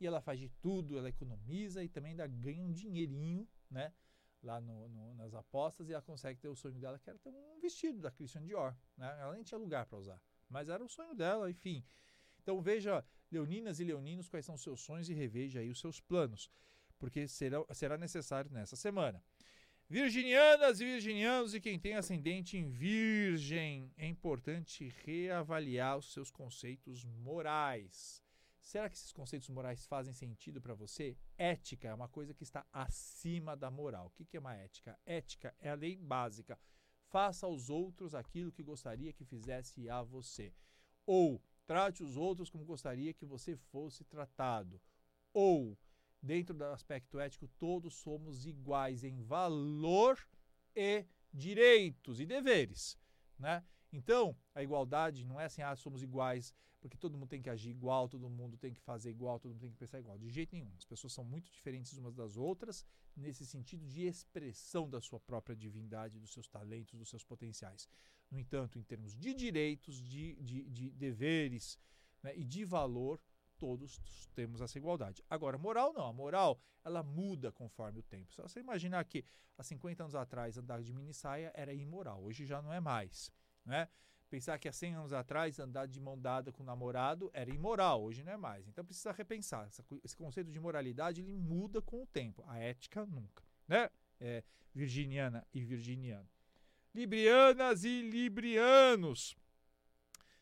E 0.00 0.06
ela 0.06 0.20
faz 0.20 0.40
de 0.40 0.48
tudo, 0.60 0.98
ela 0.98 1.08
economiza 1.08 1.84
e 1.84 1.88
também 1.88 2.10
ainda 2.10 2.26
ganha 2.26 2.64
um 2.64 2.72
dinheirinho, 2.72 3.48
né, 3.70 3.92
lá 4.42 4.60
no, 4.60 4.88
no, 4.88 5.14
nas 5.14 5.34
apostas, 5.34 5.88
e 5.88 5.92
ela 5.92 6.02
consegue 6.02 6.40
ter 6.40 6.48
o 6.48 6.56
sonho 6.56 6.80
dela, 6.80 6.98
que 6.98 7.08
era 7.08 7.18
ter 7.18 7.28
um 7.28 7.60
vestido 7.60 8.00
da 8.00 8.10
Christian 8.10 8.42
Dior, 8.42 8.76
né, 8.96 9.16
ela 9.20 9.34
nem 9.34 9.44
tinha 9.44 9.58
lugar 9.58 9.86
para 9.86 9.98
usar, 9.98 10.20
mas 10.48 10.68
era 10.68 10.84
o 10.84 10.88
sonho 10.88 11.14
dela, 11.14 11.48
enfim. 11.48 11.84
Então 12.40 12.60
veja 12.60 13.04
Leoninas 13.32 13.80
e 13.80 13.84
leoninos, 13.84 14.28
quais 14.28 14.44
são 14.44 14.54
os 14.54 14.62
seus 14.62 14.80
sonhos 14.80 15.08
e 15.08 15.14
reveja 15.14 15.60
aí 15.60 15.70
os 15.70 15.80
seus 15.80 16.00
planos, 16.00 16.50
porque 16.98 17.26
será, 17.26 17.64
será 17.72 17.96
necessário 17.96 18.50
nessa 18.50 18.76
semana. 18.76 19.22
Virginianas 19.88 20.80
e 20.80 20.84
virginianos 20.84 21.54
e 21.54 21.60
quem 21.60 21.78
tem 21.78 21.94
ascendente 21.94 22.56
em 22.56 22.68
Virgem, 22.70 23.90
é 23.96 24.06
importante 24.06 24.92
reavaliar 25.04 25.98
os 25.98 26.12
seus 26.12 26.30
conceitos 26.30 27.04
morais. 27.04 28.22
Será 28.60 28.88
que 28.88 28.96
esses 28.96 29.12
conceitos 29.12 29.48
morais 29.48 29.84
fazem 29.86 30.14
sentido 30.14 30.60
para 30.60 30.74
você? 30.74 31.16
Ética 31.36 31.88
é 31.88 31.94
uma 31.94 32.08
coisa 32.08 32.32
que 32.32 32.44
está 32.44 32.64
acima 32.72 33.56
da 33.56 33.70
moral. 33.70 34.06
O 34.06 34.10
que 34.24 34.36
é 34.36 34.40
uma 34.40 34.54
ética? 34.54 34.96
Ética 35.04 35.54
é 35.60 35.70
a 35.70 35.74
lei 35.74 35.96
básica 35.96 36.56
faça 37.12 37.44
aos 37.44 37.68
outros 37.68 38.14
aquilo 38.14 38.50
que 38.50 38.62
gostaria 38.62 39.12
que 39.12 39.24
fizesse 39.26 39.88
a 39.88 40.02
você. 40.02 40.50
Ou 41.04 41.42
trate 41.66 42.02
os 42.02 42.16
outros 42.16 42.50
como 42.50 42.64
gostaria 42.64 43.12
que 43.12 43.24
você 43.24 43.56
fosse 43.56 44.04
tratado. 44.04 44.80
Ou, 45.32 45.76
dentro 46.20 46.54
do 46.54 46.64
aspecto 46.64 47.18
ético, 47.18 47.48
todos 47.58 47.94
somos 47.94 48.46
iguais 48.46 49.04
em 49.04 49.22
valor 49.22 50.18
e 50.74 51.04
direitos 51.32 52.20
e 52.20 52.26
deveres, 52.26 52.98
né? 53.38 53.64
Então, 53.92 54.34
a 54.54 54.62
igualdade 54.62 55.24
não 55.24 55.38
é 55.38 55.44
assim, 55.44 55.60
ah, 55.62 55.76
somos 55.76 56.02
iguais, 56.02 56.54
porque 56.80 56.96
todo 56.96 57.16
mundo 57.16 57.28
tem 57.28 57.42
que 57.42 57.50
agir 57.50 57.70
igual, 57.70 58.08
todo 58.08 58.28
mundo 58.28 58.56
tem 58.56 58.72
que 58.72 58.80
fazer 58.80 59.10
igual, 59.10 59.38
todo 59.38 59.52
mundo 59.52 59.60
tem 59.60 59.70
que 59.70 59.76
pensar 59.76 60.00
igual. 60.00 60.18
De 60.18 60.30
jeito 60.30 60.52
nenhum. 60.52 60.72
As 60.76 60.84
pessoas 60.84 61.12
são 61.12 61.24
muito 61.24 61.50
diferentes 61.52 61.96
umas 61.98 62.14
das 62.14 62.36
outras 62.36 62.84
nesse 63.14 63.46
sentido 63.46 63.86
de 63.86 64.02
expressão 64.02 64.88
da 64.88 65.00
sua 65.00 65.20
própria 65.20 65.54
divindade, 65.54 66.18
dos 66.18 66.32
seus 66.32 66.48
talentos, 66.48 66.98
dos 66.98 67.08
seus 67.08 67.22
potenciais. 67.22 67.88
No 68.30 68.38
entanto, 68.38 68.78
em 68.78 68.82
termos 68.82 69.14
de 69.14 69.34
direitos, 69.34 70.00
de, 70.00 70.34
de, 70.36 70.68
de 70.70 70.90
deveres 70.90 71.78
né, 72.22 72.32
e 72.34 72.44
de 72.44 72.64
valor, 72.64 73.20
todos 73.58 74.00
temos 74.34 74.60
essa 74.60 74.76
igualdade. 74.76 75.22
Agora, 75.30 75.56
moral 75.58 75.92
não. 75.92 76.06
A 76.06 76.12
moral, 76.12 76.58
ela 76.84 77.02
muda 77.02 77.52
conforme 77.52 78.00
o 78.00 78.02
tempo. 78.02 78.34
Se 78.34 78.42
você 78.42 78.58
imaginar 78.58 79.04
que 79.04 79.24
há 79.56 79.62
50 79.62 80.02
anos 80.02 80.14
atrás 80.16 80.58
andar 80.58 80.82
de 80.82 80.92
mini 80.92 81.14
saia 81.14 81.52
era 81.54 81.72
imoral, 81.72 82.24
hoje 82.24 82.44
já 82.44 82.60
não 82.60 82.72
é 82.72 82.80
mais. 82.80 83.30
Né? 83.64 83.88
Pensar 84.28 84.58
que 84.58 84.66
há 84.66 84.72
100 84.72 84.94
anos 84.94 85.12
atrás 85.12 85.58
andar 85.58 85.86
de 85.86 86.00
mão 86.00 86.18
dada 86.18 86.50
com 86.50 86.62
o 86.62 86.66
namorado 86.66 87.30
era 87.34 87.50
imoral, 87.50 88.02
hoje 88.02 88.24
não 88.24 88.32
é 88.32 88.36
mais. 88.36 88.66
Então 88.66 88.84
precisa 88.84 89.12
repensar. 89.12 89.68
Esse 90.02 90.16
conceito 90.16 90.50
de 90.50 90.58
moralidade 90.58 91.20
ele 91.20 91.34
muda 91.34 91.82
com 91.82 92.02
o 92.02 92.06
tempo. 92.06 92.42
A 92.46 92.58
ética 92.58 93.04
nunca. 93.04 93.44
Né? 93.68 93.90
É, 94.18 94.42
virginiana 94.74 95.46
e 95.52 95.62
virginiano. 95.62 96.26
Librianas 96.94 97.84
e 97.84 98.02
librianos. 98.02 99.36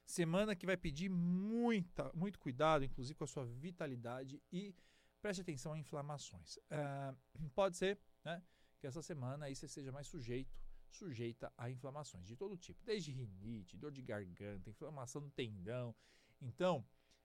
Semana 0.06 0.56
que 0.56 0.66
vai 0.66 0.76
pedir 0.76 1.08
muita, 1.08 2.10
muito 2.14 2.38
cuidado, 2.38 2.84
inclusive 2.84 3.16
com 3.16 3.24
a 3.24 3.28
sua 3.28 3.44
vitalidade 3.44 4.42
e 4.52 4.74
preste 5.20 5.40
atenção 5.40 5.72
a 5.72 5.78
inflamações. 5.78 6.56
Uh, 6.56 7.48
pode 7.54 7.76
ser 7.76 7.98
né, 8.24 8.42
que 8.78 8.86
essa 8.86 9.02
semana 9.02 9.46
aí 9.46 9.54
você 9.54 9.68
seja 9.68 9.92
mais 9.92 10.06
sujeito 10.06 10.56
sujeita 10.96 11.52
a 11.56 11.70
inflamações 11.70 12.26
de 12.26 12.36
todo 12.36 12.56
tipo, 12.56 12.82
desde 12.84 13.12
rinite, 13.12 13.76
dor 13.76 13.92
de 13.92 14.02
garganta, 14.02 14.70
inflamação 14.70 15.22
do 15.22 15.30
tendão. 15.30 15.94
Então, 16.40 16.84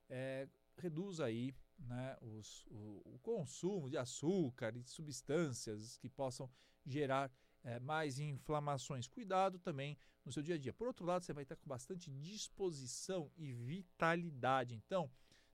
é, 0.09 0.47
reduz 0.77 1.19
aí 1.19 1.55
né, 1.79 2.17
os, 2.21 2.65
o, 2.67 3.01
o, 3.05 3.19
consumo 3.21 3.89
de 3.89 3.97
açúcar 3.97 4.75
e 4.75 4.81
de 4.81 4.89
substâncias 4.89 5.97
que 5.97 6.09
possam 6.09 6.49
gerar 6.85 7.31
é, 7.63 7.79
mais 7.79 8.19
inflamações. 8.19 9.07
Cuidado 9.07 9.59
também 9.59 9.97
no 10.23 10.31
seu 10.31 10.43
dia 10.43 10.55
a 10.55 10.57
dia. 10.57 10.73
Por 10.73 10.87
outro 10.87 11.05
lado, 11.05 11.23
você 11.23 11.33
vai 11.33 11.43
estar 11.43 11.55
com 11.55 11.67
bastante 11.67 12.11
disposição 12.11 13.31
e 13.35 13.51
vitalidade. 13.51 14.75
Então, 14.75 15.09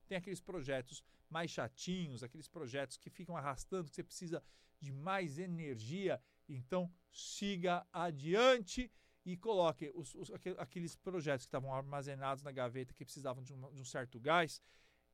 tem 0.06 0.16
aqueles 0.16 0.40
projetos 0.40 1.02
mais 1.28 1.50
chatinhos, 1.50 2.22
aqueles 2.22 2.48
projetos 2.48 2.96
que 2.96 3.08
ficam 3.08 3.36
arrastando, 3.36 3.88
que 3.88 3.96
você 3.96 4.04
precisa 4.04 4.42
de 4.80 4.92
mais 4.92 5.38
energia 5.38 6.20
então, 6.48 6.92
siga 7.10 7.86
adiante 7.92 8.90
e 9.24 9.36
coloque 9.36 9.90
os, 9.94 10.14
os, 10.14 10.30
aqueles 10.58 10.96
projetos 10.96 11.46
que 11.46 11.48
estavam 11.48 11.72
armazenados 11.72 12.42
na 12.42 12.50
gaveta 12.50 12.92
que 12.94 13.04
precisavam 13.04 13.42
de 13.42 13.52
um, 13.52 13.72
de 13.72 13.80
um 13.80 13.84
certo 13.84 14.18
gás 14.18 14.60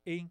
em 0.05 0.31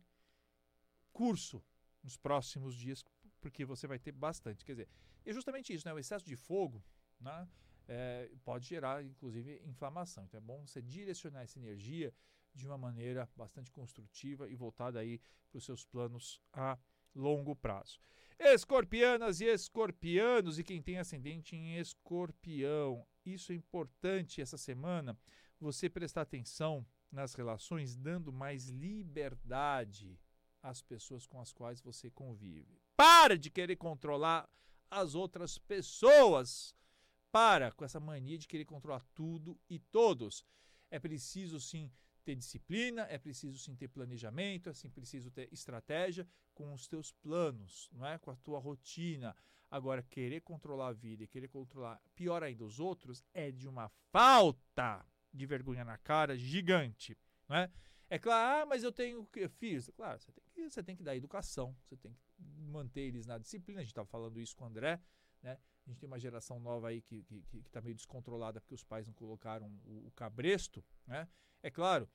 curso 1.13 1.63
nos 2.03 2.17
próximos 2.17 2.75
dias, 2.75 3.03
porque 3.39 3.65
você 3.65 3.85
vai 3.87 3.99
ter 3.99 4.11
bastante. 4.11 4.65
Quer 4.65 4.73
dizer, 4.73 4.89
é 5.25 5.33
justamente 5.33 5.73
isso, 5.73 5.87
né? 5.87 5.93
O 5.93 5.99
excesso 5.99 6.25
de 6.25 6.35
fogo 6.35 6.83
né? 7.19 7.47
É, 7.87 8.29
pode 8.43 8.67
gerar, 8.67 9.03
inclusive, 9.03 9.61
inflamação. 9.65 10.25
Então 10.25 10.37
é 10.37 10.41
bom 10.41 10.65
você 10.65 10.81
direcionar 10.81 11.43
essa 11.43 11.57
energia 11.57 12.13
de 12.53 12.67
uma 12.67 12.77
maneira 12.77 13.29
bastante 13.35 13.71
construtiva 13.71 14.49
e 14.49 14.55
voltada 14.55 14.99
aí 14.99 15.19
para 15.49 15.57
os 15.57 15.65
seus 15.65 15.85
planos 15.85 16.41
a 16.51 16.77
longo 17.15 17.55
prazo. 17.55 18.01
Escorpianas 18.39 19.41
e 19.41 19.45
escorpianos 19.45 20.59
e 20.59 20.63
quem 20.63 20.81
tem 20.81 20.99
ascendente 20.99 21.55
em 21.55 21.77
escorpião. 21.77 23.05
Isso 23.25 23.51
é 23.51 23.55
importante 23.55 24.41
essa 24.41 24.57
semana, 24.57 25.17
você 25.59 25.89
prestar 25.89 26.21
atenção 26.21 26.85
nas 27.11 27.33
relações, 27.33 27.95
dando 27.95 28.31
mais 28.31 28.67
liberdade 28.67 30.19
às 30.61 30.81
pessoas 30.81 31.25
com 31.25 31.41
as 31.41 31.51
quais 31.51 31.81
você 31.81 32.11
convive. 32.11 32.79
Para 32.95 33.37
de 33.37 33.49
querer 33.49 33.75
controlar 33.75 34.47
as 34.89 35.15
outras 35.15 35.57
pessoas. 35.57 36.75
Para 37.31 37.71
com 37.71 37.83
essa 37.83 37.99
mania 37.99 38.37
de 38.37 38.47
querer 38.47 38.65
controlar 38.65 39.03
tudo 39.15 39.59
e 39.69 39.79
todos. 39.79 40.45
É 40.89 40.99
preciso 40.99 41.59
sim 41.59 41.91
ter 42.23 42.35
disciplina, 42.35 43.07
é 43.09 43.17
preciso 43.17 43.57
sim 43.57 43.75
ter 43.75 43.87
planejamento, 43.87 44.69
é 44.69 44.73
sim 44.73 44.89
preciso 44.89 45.31
ter 45.31 45.51
estratégia 45.51 46.27
com 46.57 46.73
os 46.73 46.87
teus 46.87 47.11
planos, 47.11 47.87
não 47.93 48.03
é? 48.03 48.17
com 48.17 48.31
a 48.31 48.35
tua 48.35 48.57
rotina. 48.57 49.35
Agora, 49.69 50.01
querer 50.01 50.41
controlar 50.41 50.87
a 50.87 50.93
vida 50.93 51.23
e 51.23 51.27
querer 51.27 51.47
controlar, 51.49 52.01
pior 52.15 52.41
ainda, 52.41 52.65
os 52.65 52.79
outros, 52.79 53.23
é 53.31 53.51
de 53.51 53.67
uma 53.67 53.89
falta 54.11 55.05
de 55.31 55.45
vergonha 55.45 55.85
na 55.85 55.99
cara 55.99 56.35
gigante. 56.35 57.15
Não 57.47 57.57
é? 57.57 57.69
é 58.09 58.17
claro, 58.17 58.63
ah, 58.63 58.65
mas 58.65 58.83
eu 58.83 58.91
tenho 58.91 59.27
filhos. 59.59 59.91
Claro, 59.95 60.19
você 60.19 60.31
tem, 60.31 60.43
que, 60.43 60.69
você 60.71 60.83
tem 60.83 60.95
que 60.95 61.03
dar 61.03 61.15
educação, 61.15 61.75
você 61.83 61.95
tem 61.95 62.11
que 62.11 62.19
manter 62.39 63.01
eles 63.01 63.27
na 63.27 63.37
disciplina. 63.37 63.81
A 63.81 63.83
gente 63.83 63.91
estava 63.91 64.07
falando 64.07 64.39
isso 64.39 64.55
com 64.55 64.63
o 64.63 64.67
André, 64.67 64.99
né? 65.43 65.59
A 65.85 65.89
gente 65.89 65.99
tem 65.99 66.07
uma 66.07 66.19
geração 66.19 66.59
nova 66.59 66.87
aí 66.89 67.01
que 67.01 67.17
está 67.17 67.47
que, 67.49 67.61
que 67.61 67.69
tá 67.69 67.81
meio 67.81 67.95
descontrolada 67.95 68.59
porque 68.59 68.73
os 68.73 68.83
pais 68.83 69.05
não 69.05 69.13
colocaram 69.13 69.67
o, 69.85 70.07
o 70.07 70.11
cabresto. 70.15 70.83
Né? 71.05 71.27
É 71.61 71.69
claro 71.69 72.09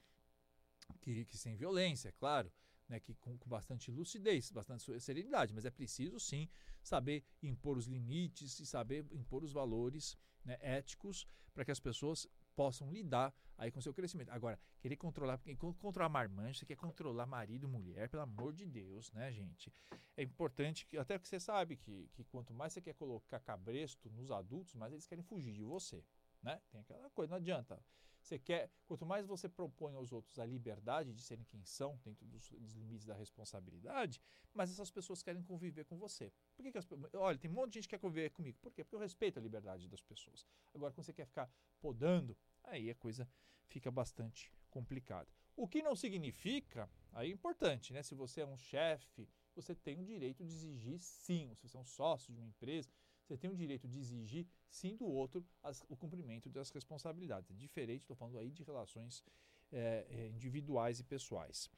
que, 1.01 1.25
que 1.27 1.39
sem 1.39 1.55
violência, 1.55 2.09
é 2.09 2.13
claro, 2.13 2.53
né, 2.89 3.01
que 3.01 3.15
com, 3.15 3.37
com, 3.39 3.49
bastante 3.49 3.91
lucidez, 3.91 4.51
bastante 4.51 5.01
serenidade, 5.01 5.53
mas 5.53 5.65
é 5.65 5.71
preciso 5.71 6.19
sim 6.21 6.49
saber 6.83 7.25
impor 7.43 7.77
os 7.77 7.87
limites 7.87 8.59
e 8.61 8.67
saber 8.67 9.07
impor 9.12 9.45
os 9.45 9.53
valores 9.53 10.17
né, 10.45 10.59
éticos 10.61 11.27
para 11.55 11.65
que 11.65 11.71
as 11.71 11.81
pessoas 11.81 12.27
possam 12.55 12.91
lidar 12.91 13.35
aí 13.57 13.71
com 13.71 13.79
o 13.79 13.83
seu 13.83 13.95
crescimento. 13.95 14.31
Agora, 14.31 14.59
querer 14.81 14.97
controlar, 14.97 15.41
controlar 15.79 16.09
marmanjo, 16.09 16.59
você 16.59 16.67
quer 16.67 16.77
controlar 16.77 17.27
marido, 17.27 17.69
mulher, 17.69 18.09
pelo 18.09 18.23
amor 18.23 18.53
de 18.53 18.67
Deus, 18.67 19.11
né, 19.12 19.31
gente? 19.33 19.73
É 20.17 20.23
importante, 20.23 20.87
que 20.87 20.99
até 20.99 21.19
que 21.19 21.29
você 21.29 21.41
sabe 21.41 21.77
que, 21.77 22.09
que 22.12 22.25
quanto 22.25 22.53
mais 22.53 22.73
você 22.73 22.81
quer 22.81 22.95
colocar 22.95 23.41
cabresto 23.41 24.11
nos 24.11 24.31
adultos, 24.31 24.75
mais 24.75 24.93
eles 24.93 25.07
querem 25.07 25.25
fugir 25.25 25.53
de 25.53 25.62
você, 25.62 26.05
né? 26.43 26.61
Tem 26.71 26.81
aquela 26.81 27.11
coisa, 27.11 27.31
não 27.31 27.39
adianta. 27.39 27.83
Você 28.23 28.39
quer, 28.39 28.71
quanto 28.87 29.05
mais 29.05 29.27
você 29.27 29.49
propõe 29.49 29.95
aos 29.95 30.13
outros 30.13 30.39
a 30.39 30.47
liberdade 30.47 31.13
de 31.13 31.21
serem 31.21 31.45
quem 31.45 31.65
são, 31.65 31.99
dentro 32.05 32.25
dos, 32.27 32.51
dos 32.51 32.75
limites 32.75 33.05
da 33.05 33.15
responsabilidade, 33.15 34.23
mais 34.55 34.71
essas 34.71 34.91
pessoas 34.91 35.23
querem 35.23 35.43
conviver 35.43 35.85
com 35.85 35.99
você. 35.99 36.33
Por 36.55 36.63
que, 36.63 36.71
que 36.71 36.79
as, 36.79 36.87
olha, 37.15 37.37
tem 37.37 37.51
um 37.51 37.55
monte 37.55 37.73
de 37.73 37.75
gente 37.79 37.89
que 37.89 37.97
quer 37.97 37.99
conviver 37.99 38.31
comigo. 38.31 38.59
Por 38.61 38.73
quê? 38.73 38.85
Porque 38.85 38.95
eu 38.95 39.01
respeito 39.01 39.39
a 39.39 39.43
liberdade 39.43 39.89
das 39.89 40.01
pessoas. 40.01 40.47
Agora, 40.73 40.93
quando 40.93 41.05
você 41.05 41.13
quer 41.13 41.27
ficar 41.27 41.51
podando, 41.81 42.37
aí 42.63 42.91
a 42.91 42.95
coisa 42.95 43.29
fica 43.67 43.91
bastante 43.91 44.53
complicada. 44.71 45.29
O 45.57 45.67
que 45.67 45.83
não 45.83 45.97
significa, 45.97 46.89
aí 47.13 47.31
é 47.31 47.33
importante, 47.33 47.93
né? 47.93 48.03
Se 48.03 48.15
você 48.15 48.41
é 48.43 48.47
um 48.47 48.57
chefe, 48.57 49.29
você 49.55 49.75
tem 49.75 50.01
o 50.01 50.05
direito 50.05 50.45
de 50.45 50.53
exigir 50.53 50.99
sim, 51.01 51.55
se 51.57 51.69
você 51.69 51.77
é 51.77 51.81
um 51.81 51.85
sócio 51.85 52.33
de 52.33 52.39
uma 52.39 52.49
empresa, 52.49 52.89
você 53.26 53.37
tem 53.37 53.50
o 53.50 53.57
direito 53.57 53.88
de 53.88 53.99
exigir, 53.99 54.47
sim, 54.69 54.97
do 54.97 55.07
outro 55.07 55.45
as, 55.62 55.85
o 55.88 55.97
cumprimento 55.97 56.49
das 56.50 56.71
responsabilidades. 56.71 57.50
É 57.50 57.55
diferente, 57.55 58.02
estou 58.02 58.17
falando 58.17 58.38
aí 58.38 58.50
de 58.50 58.62
relações 58.62 59.25
é, 59.73 60.31
individuais 60.35 61.00
e 61.00 61.05
pessoais. 61.05 61.71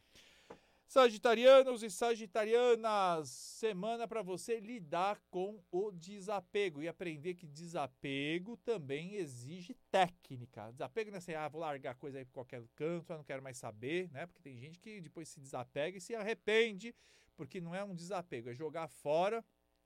Sagitarianos 0.86 1.82
e 1.82 1.90
Sagitarianas, 1.90 3.28
semana 3.28 4.06
para 4.06 4.22
você 4.22 4.60
lidar 4.60 5.20
com 5.30 5.60
o 5.70 5.90
desapego 5.90 6.82
e 6.82 6.88
aprender 6.88 7.34
que 7.34 7.46
desapego 7.46 8.56
também 8.58 9.14
exige 9.14 9.74
técnica. 9.90 10.70
Desapego 10.70 11.10
não 11.10 11.16
é 11.16 11.18
assim, 11.18 11.34
ah, 11.34 11.48
vou 11.48 11.60
largar 11.60 11.96
coisa 11.96 12.18
aí 12.18 12.24
para 12.24 12.34
qualquer 12.34 12.62
canto, 12.76 13.12
eu 13.12 13.16
não 13.16 13.24
quero 13.24 13.42
mais 13.42 13.56
saber, 13.56 14.10
né? 14.12 14.26
Porque 14.26 14.42
tem 14.42 14.56
gente 14.56 14.78
que 14.78 15.00
depois 15.00 15.28
se 15.28 15.40
desapega 15.40 15.98
e 15.98 16.00
se 16.00 16.14
arrepende, 16.14 16.94
porque 17.36 17.60
não 17.60 17.74
é 17.74 17.82
um 17.82 17.94
desapego, 17.94 18.50
é 18.50 18.54
jogar 18.54 18.86
fora 18.86 19.44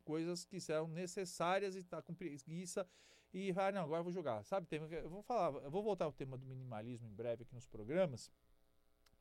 coisas 0.09 0.43
que 0.43 0.59
serão 0.59 0.89
necessárias 0.89 1.77
e 1.77 1.85
tá 1.85 2.01
com 2.01 2.15
preguiça 2.15 2.89
e 3.35 3.53
ah, 3.59 3.71
não, 3.71 3.83
agora 3.83 4.01
eu 4.01 4.05
vou 4.05 4.13
jogar. 4.13 4.43
Sabe, 4.43 4.67
tem, 4.67 4.81
eu 4.81 5.11
vou 5.11 5.23
falar, 5.23 5.63
eu 5.63 5.71
vou 5.71 5.83
voltar 5.83 6.07
ao 6.07 6.13
tema 6.13 6.39
do 6.39 6.47
minimalismo 6.47 7.07
em 7.07 7.15
breve 7.15 7.43
aqui 7.43 7.55
nos 7.55 7.67
programas 7.67 8.33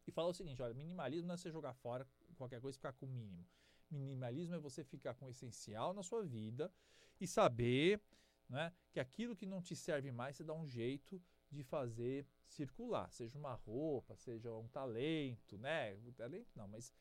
e 0.08 0.12
falar 0.14 0.30
o 0.30 0.34
seguinte, 0.34 0.62
olha, 0.62 0.74
minimalismo 0.74 1.28
não 1.28 1.36
é 1.36 1.38
você 1.38 1.52
jogar 1.52 1.74
fora 1.74 2.08
qualquer 2.38 2.62
coisa 2.62 2.78
e 2.78 2.80
ficar 2.80 2.94
com 2.94 3.06
o 3.06 3.10
mínimo. 3.10 3.46
Minimalismo 3.92 4.56
é 4.56 4.60
você 4.60 4.82
ficar 4.82 5.14
com 5.16 5.26
o 5.26 5.30
essencial 5.30 5.94
na 5.94 6.04
sua 6.04 6.24
vida 6.24 6.72
e 7.20 7.28
saber 7.28 8.02
né, 8.48 8.72
que 8.94 9.00
aquilo 9.02 9.36
que 9.36 9.46
não 9.46 9.62
te 9.62 9.76
serve 9.76 10.10
mais, 10.10 10.38
você 10.38 10.44
dá 10.46 10.54
um 10.54 10.66
jeito 10.66 11.22
de 11.52 11.64
fazer 11.64 12.26
circular, 12.48 13.12
seja 13.12 13.38
uma 13.38 13.56
roupa, 13.56 14.16
seja 14.16 14.54
um 14.54 14.70
talento, 14.70 15.58
né? 15.58 15.98
Talento 16.16 16.50
não, 16.56 16.68
mas 16.68 16.94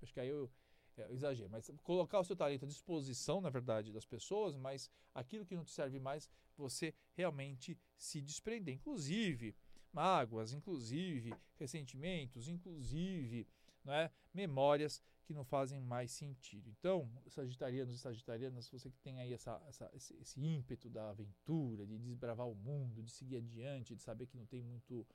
acho 0.00 0.12
que 0.12 0.20
aí 0.20 0.28
eu, 0.28 0.48
é, 0.96 1.12
exagero, 1.12 1.48
mas 1.50 1.70
colocar 1.82 2.20
o 2.20 2.24
seu 2.24 2.36
talento 2.36 2.64
à 2.64 2.68
disposição, 2.68 3.40
na 3.40 3.50
verdade, 3.50 3.92
das 3.92 4.06
pessoas, 4.06 4.56
mas 4.56 4.90
aquilo 5.14 5.46
que 5.46 5.56
não 5.56 5.64
te 5.64 5.72
serve 5.72 5.98
mais, 5.98 6.28
você 6.56 6.94
realmente 7.12 7.78
se 7.96 8.20
desprender. 8.20 8.74
Inclusive, 8.74 9.56
mágoas, 9.92 10.52
inclusive 10.52 11.34
ressentimentos, 11.58 12.48
inclusive 12.48 13.46
é 13.86 14.10
memórias 14.32 15.02
que 15.24 15.34
não 15.34 15.44
fazem 15.44 15.80
mais 15.80 16.10
sentido. 16.10 16.70
Então, 16.70 17.10
sagitarianos 17.28 17.94
e 17.94 17.98
sagitarianas, 17.98 18.68
você 18.68 18.90
que 18.90 18.98
tem 19.00 19.20
aí 19.20 19.32
essa, 19.32 19.60
essa, 19.66 19.90
esse, 19.92 20.14
esse, 20.20 20.40
ímpeto 20.40 20.88
da 20.88 21.10
aventura, 21.10 21.86
de 21.86 21.98
desbravar 21.98 22.48
o 22.48 22.54
mundo, 22.54 23.02
de 23.02 23.10
seguir 23.10 23.36
adiante, 23.36 23.94
de 23.94 24.02
saber 24.02 24.26
que 24.26 24.36
não 24.36 24.46
tem 24.46 24.62
muito 24.62 25.06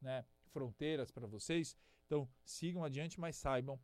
né, 0.00 0.24
fronteiras 0.50 1.10
para 1.10 1.26
vocês, 1.26 1.76
então 2.06 2.28
sigam 2.44 2.84
adiante, 2.84 3.18
mas 3.18 3.36
saibam 3.36 3.80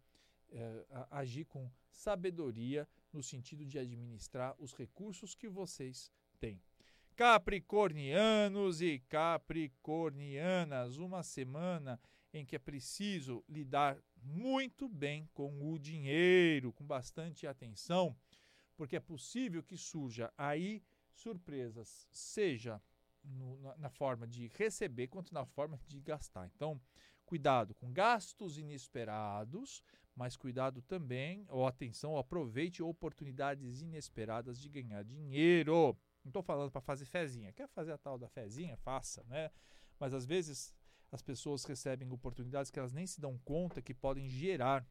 é, 0.53 0.85
agir 1.11 1.45
com 1.45 1.71
sabedoria 1.91 2.89
no 3.13 3.23
sentido 3.23 3.65
de 3.65 3.79
administrar 3.79 4.55
os 4.59 4.75
recursos 4.75 5.35
que 5.35 5.49
vocês 5.49 6.11
têm. 6.39 6.61
Capricornianos 7.17 8.81
e 8.81 8.99
Capricornianas, 9.01 10.97
uma 10.97 11.23
semana 11.23 12.01
em 12.33 12.47
que 12.47 12.57
é 12.57 12.59
preciso 12.59 13.45
lidar 13.49 13.99
muito 14.23 14.89
bem 14.89 15.29
com 15.35 15.71
o 15.71 15.79
dinheiro, 15.79 16.73
com 16.73 16.85
bastante 16.85 17.47
atenção, 17.47 18.17
porque 18.77 18.97
é 18.97 19.01
possível 19.01 19.63
que 19.63 19.77
surja 19.77 20.33
aí 20.39 20.83
surpresas, 21.13 22.07
seja 22.11 22.81
no, 23.23 23.59
na, 23.59 23.77
na, 23.77 23.91
forma 23.91 24.27
de 24.27 24.47
receber 24.57 25.09
quanto 25.09 25.35
na 25.35 25.45
forma 25.45 25.79
de 25.87 26.01
gastar. 26.01 26.47
Então, 26.55 26.81
cuidado 27.27 27.75
com 27.75 27.93
gastos 27.93 28.57
inesperados, 28.57 29.83
mas 30.15 30.37
cuidado 30.37 30.83
também, 30.83 31.47
ou 31.49 31.67
atenção, 31.67 32.13
ou 32.13 32.19
aproveite 32.19 32.83
oportunidades 32.83 33.81
inesperadas 33.81 34.61
de 34.61 34.69
ganhar 34.69 35.03
dinheiro. 35.05 35.97
Não 36.25 36.31
estou 36.31 36.43
falando 36.43 36.71
para 36.71 36.81
fazer 36.81 37.07
fezinha. 37.07 37.53
Quer 37.53 37.69
fazer 37.69 37.93
a 37.93 37.99
tal 37.99 38.19
da 38.19 38.29
fezinha? 38.29 38.77
Faça, 38.77 39.25
né? 39.25 39.51
Mas 39.99 40.13
às 40.13 40.27
vezes 40.27 40.75
as 41.11 41.23
pessoas 41.23 41.65
recebem 41.65 42.11
oportunidades 42.11 42.71
que 42.71 42.79
elas 42.79 42.93
nem 42.93 43.07
se 43.07 43.21
dão 43.21 43.39
conta 43.39 43.83
que 43.83 43.95
podem 43.95 44.29
gerar 44.29 44.87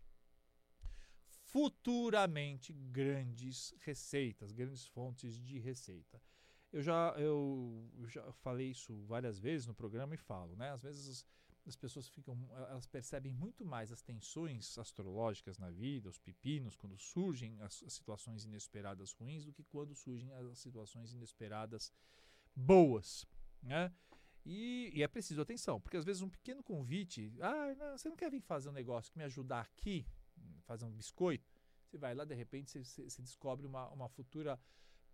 futuramente 1.52 2.74
grandes 2.74 3.74
receitas, 3.80 4.52
grandes 4.52 4.86
fontes 4.88 5.40
de 5.40 5.58
receita. 5.60 6.22
Eu 6.72 6.84
já, 6.84 7.16
eu, 7.18 7.90
já 8.08 8.32
falei 8.34 8.70
isso 8.70 8.96
várias 9.06 9.40
vezes 9.40 9.66
no 9.66 9.74
programa 9.74 10.14
e 10.14 10.18
falo, 10.18 10.56
né? 10.56 10.70
Às 10.72 10.84
vezes 10.84 11.26
as 11.68 11.76
pessoas 11.76 12.08
ficam, 12.10 12.38
elas 12.52 12.88
percebem 12.88 13.32
muito 13.32 13.66
mais 13.66 13.92
as 13.92 14.02
tensões 14.02 14.78
astrológicas 14.78 15.58
na 15.58 15.70
vida, 15.70 16.10
os 16.10 16.18
pepinos, 16.18 16.76
quando 16.76 16.98
surgem 16.98 17.60
as, 17.62 17.84
as 17.84 17.94
situações 17.94 18.46
inesperadas 18.46 19.12
ruins, 19.14 19.46
do 19.46 19.54
que 19.54 19.64
quando 19.64 19.94
surgem 19.96 20.32
as 20.34 20.58
situações 20.60 21.14
inesperadas 21.14 21.94
boas, 22.56 23.26
né? 23.62 23.94
E, 24.46 24.90
e, 24.94 25.04
é 25.04 25.08
preciso 25.08 25.42
atenção, 25.42 25.80
porque 25.80 25.98
às 25.98 26.06
vezes 26.06 26.22
um 26.22 26.30
pequeno 26.30 26.64
convite, 26.64 27.32
ah, 27.42 27.76
não, 27.76 27.98
você 27.98 28.10
não 28.10 28.16
quer 28.16 28.32
vir 28.32 28.42
fazer 28.42 28.70
um 28.70 28.74
negócio 28.74 29.12
que 29.12 29.18
me 29.18 29.26
ajudar 29.26 29.62
aqui, 29.62 30.08
fazer 30.66 30.86
um 30.86 30.92
biscoito? 30.92 31.52
Você 31.86 31.98
vai 31.98 32.16
lá, 32.16 32.24
de 32.24 32.36
repente, 32.36 32.84
você, 32.84 33.04
você 33.04 33.22
descobre 33.22 33.66
uma, 33.66 33.90
uma 33.90 34.08
futura 34.08 34.60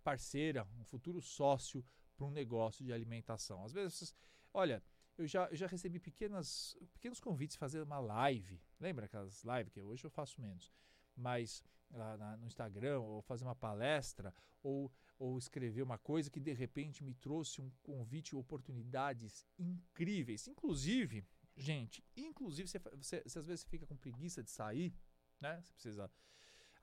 parceira, 0.02 0.66
um 0.78 0.84
futuro 0.84 1.20
sócio 1.20 1.84
para 2.16 2.26
um 2.26 2.30
negócio 2.30 2.84
de 2.84 2.92
alimentação. 2.92 3.64
Às 3.64 3.72
vezes, 3.72 4.14
olha, 4.54 4.82
eu 5.18 5.26
já, 5.26 5.46
eu 5.46 5.56
já 5.56 5.66
recebi 5.66 5.98
pequenas, 5.98 6.76
pequenos 6.92 7.20
convites 7.20 7.56
fazer 7.56 7.82
uma 7.82 7.98
live. 7.98 8.60
Lembra 8.78 9.06
aquelas 9.06 9.42
lives 9.42 9.72
que 9.72 9.80
hoje 9.80 10.04
eu 10.04 10.10
faço 10.10 10.40
menos? 10.40 10.72
Mas 11.16 11.62
lá 11.90 12.16
na, 12.16 12.36
no 12.36 12.46
Instagram, 12.46 13.00
ou 13.00 13.22
fazer 13.22 13.44
uma 13.44 13.54
palestra, 13.54 14.34
ou, 14.62 14.92
ou 15.18 15.38
escrever 15.38 15.82
uma 15.82 15.98
coisa 15.98 16.30
que 16.30 16.40
de 16.40 16.52
repente 16.52 17.02
me 17.02 17.14
trouxe 17.14 17.60
um 17.60 17.70
convite 17.82 18.36
oportunidades 18.36 19.46
incríveis. 19.58 20.46
Inclusive, 20.48 21.24
gente, 21.56 22.04
inclusive 22.16 22.68
você, 22.68 22.78
você, 22.78 23.22
você 23.22 23.38
às 23.38 23.46
vezes 23.46 23.64
fica 23.64 23.86
com 23.86 23.96
preguiça 23.96 24.42
de 24.42 24.50
sair, 24.50 24.94
né? 25.40 25.60
Você 25.62 25.72
precisa. 25.72 26.10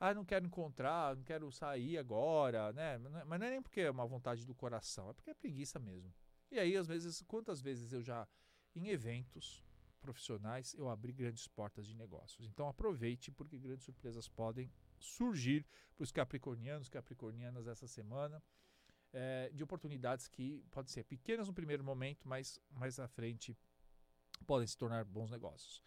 Ah, 0.00 0.12
não 0.12 0.24
quero 0.24 0.44
encontrar, 0.44 1.14
não 1.16 1.22
quero 1.22 1.50
sair 1.52 1.98
agora, 1.98 2.72
né? 2.72 2.98
Mas 2.98 3.38
não 3.38 3.46
é 3.46 3.50
nem 3.50 3.62
porque 3.62 3.80
é 3.80 3.90
uma 3.90 4.06
vontade 4.06 4.44
do 4.44 4.54
coração, 4.54 5.10
é 5.10 5.12
porque 5.12 5.30
é 5.30 5.34
preguiça 5.34 5.78
mesmo. 5.78 6.12
E 6.54 6.58
aí, 6.60 6.76
às 6.76 6.86
vezes, 6.86 7.20
quantas 7.22 7.60
vezes 7.60 7.92
eu 7.92 8.00
já, 8.00 8.28
em 8.76 8.86
eventos 8.86 9.64
profissionais, 10.00 10.72
eu 10.74 10.88
abri 10.88 11.12
grandes 11.12 11.48
portas 11.48 11.84
de 11.84 11.96
negócios. 11.96 12.46
Então 12.46 12.68
aproveite, 12.68 13.32
porque 13.32 13.58
grandes 13.58 13.84
surpresas 13.84 14.28
podem 14.28 14.70
surgir 15.00 15.66
para 15.96 16.04
os 16.04 16.12
capricornianos, 16.12 16.88
capricornianas 16.88 17.66
essa 17.66 17.88
semana, 17.88 18.40
é, 19.12 19.50
de 19.52 19.64
oportunidades 19.64 20.28
que 20.28 20.64
podem 20.70 20.92
ser 20.92 21.02
pequenas 21.02 21.48
no 21.48 21.54
primeiro 21.54 21.82
momento, 21.82 22.28
mas 22.28 22.60
mais 22.70 23.00
à 23.00 23.08
frente 23.08 23.58
podem 24.46 24.68
se 24.68 24.76
tornar 24.76 25.04
bons 25.04 25.32
negócios. 25.32 25.82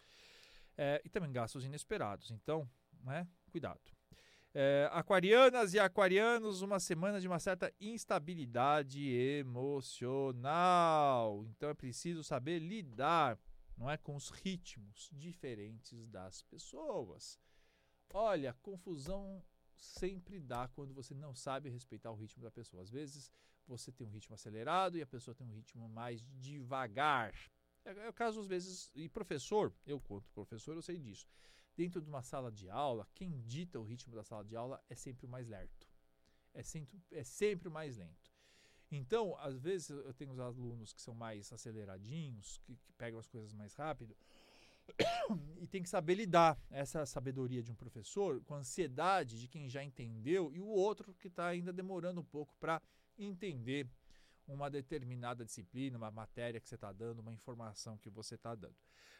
É, 0.76 1.00
e 1.02 1.08
também 1.08 1.32
gastos 1.32 1.64
inesperados. 1.64 2.30
Então, 2.30 2.68
né, 3.00 3.26
cuidado. 3.50 3.80
É, 4.54 4.88
aquarianas 4.92 5.74
e 5.74 5.78
aquarianos, 5.78 6.62
uma 6.62 6.80
semana 6.80 7.20
de 7.20 7.28
uma 7.28 7.38
certa 7.38 7.70
instabilidade 7.78 9.06
emocional. 9.38 10.46
Então 11.48 11.68
é 11.68 11.74
preciso 11.74 12.24
saber 12.24 12.58
lidar, 12.58 13.38
não 13.76 13.90
é, 13.90 13.98
com 13.98 14.16
os 14.16 14.30
ritmos 14.30 15.10
diferentes 15.12 16.06
das 16.06 16.42
pessoas. 16.42 17.38
Olha, 18.10 18.56
confusão 18.62 19.44
sempre 19.76 20.40
dá 20.40 20.66
quando 20.68 20.94
você 20.94 21.14
não 21.14 21.34
sabe 21.34 21.68
respeitar 21.68 22.10
o 22.10 22.16
ritmo 22.16 22.42
da 22.42 22.50
pessoa. 22.50 22.82
Às 22.82 22.90
vezes 22.90 23.30
você 23.66 23.92
tem 23.92 24.06
um 24.06 24.10
ritmo 24.10 24.34
acelerado 24.34 24.96
e 24.96 25.02
a 25.02 25.06
pessoa 25.06 25.34
tem 25.34 25.46
um 25.46 25.52
ritmo 25.52 25.86
mais 25.90 26.24
devagar. 26.40 27.34
É, 27.84 27.90
é 28.06 28.08
o 28.08 28.14
caso 28.14 28.40
às 28.40 28.46
vezes 28.46 28.90
e 28.94 29.10
professor, 29.10 29.74
eu 29.86 30.00
conto 30.00 30.30
professor, 30.30 30.74
eu 30.74 30.82
sei 30.82 30.98
disso 30.98 31.28
dentro 31.78 32.02
de 32.02 32.08
uma 32.08 32.22
sala 32.22 32.50
de 32.50 32.68
aula, 32.68 33.06
quem 33.14 33.40
dita 33.42 33.78
o 33.78 33.84
ritmo 33.84 34.12
da 34.12 34.24
sala 34.24 34.44
de 34.44 34.56
aula 34.56 34.82
é 34.90 34.96
sempre 34.96 35.24
o 35.26 35.28
mais 35.28 35.46
lerto. 35.46 35.86
É 36.52 36.60
sempre, 36.60 37.00
é 37.12 37.22
sempre 37.22 37.68
o 37.68 37.70
mais 37.70 37.96
lento. 37.96 38.32
Então, 38.90 39.36
às 39.38 39.60
vezes 39.60 39.90
eu 39.90 40.12
tenho 40.12 40.32
os 40.32 40.40
alunos 40.40 40.92
que 40.92 41.00
são 41.00 41.14
mais 41.14 41.52
aceleradinhos, 41.52 42.58
que, 42.64 42.74
que 42.74 42.92
pegam 42.94 43.20
as 43.20 43.28
coisas 43.28 43.52
mais 43.52 43.74
rápido, 43.74 44.16
e 45.60 45.68
tem 45.68 45.80
que 45.80 45.88
saber 45.88 46.16
lidar 46.16 46.60
essa 46.68 47.06
sabedoria 47.06 47.62
de 47.62 47.70
um 47.70 47.76
professor 47.76 48.42
com 48.42 48.54
a 48.54 48.58
ansiedade 48.58 49.38
de 49.38 49.46
quem 49.46 49.68
já 49.68 49.84
entendeu 49.84 50.52
e 50.52 50.60
o 50.60 50.66
outro 50.66 51.14
que 51.14 51.28
está 51.28 51.46
ainda 51.46 51.72
demorando 51.72 52.20
um 52.20 52.24
pouco 52.24 52.56
para 52.58 52.82
entender 53.16 53.88
uma 54.48 54.70
determinada 54.70 55.44
disciplina, 55.44 55.98
uma 55.98 56.10
matéria 56.10 56.60
que 56.60 56.68
você 56.68 56.74
está 56.74 56.92
dando, 56.92 57.20
uma 57.20 57.32
informação 57.32 57.98
que 57.98 58.08
você 58.08 58.34
está 58.34 58.54
dando. 58.54 58.76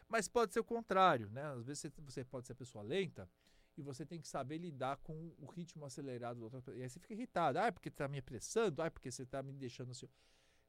Mas 0.07 0.27
pode 0.27 0.53
ser 0.53 0.59
o 0.59 0.63
contrário, 0.63 1.29
né? 1.29 1.43
Às 1.53 1.67
vezes 1.67 1.91
você 1.99 2.25
pode 2.25 2.47
ser 2.47 2.55
pessoa 2.55 2.83
lenta 2.83 3.29
e 3.77 3.81
você 3.81 4.05
tem 4.05 4.19
que 4.19 4.27
saber 4.27 4.57
lidar 4.57 4.97
com 4.97 5.33
o 5.37 5.45
ritmo 5.45 5.85
acelerado 5.85 6.39
do 6.39 6.43
outro. 6.43 6.75
E 6.75 6.81
aí 6.81 6.89
você 6.89 6.99
fica 6.99 7.13
irritado. 7.13 7.59
Ah, 7.59 7.71
porque 7.71 7.89
está 7.89 8.07
me 8.07 8.17
apressando? 8.17 8.81
Ah, 8.81 8.89
porque 8.89 9.11
você 9.11 9.23
está 9.23 9.43
me 9.43 9.53
deixando 9.53 9.91
assim. 9.91 10.09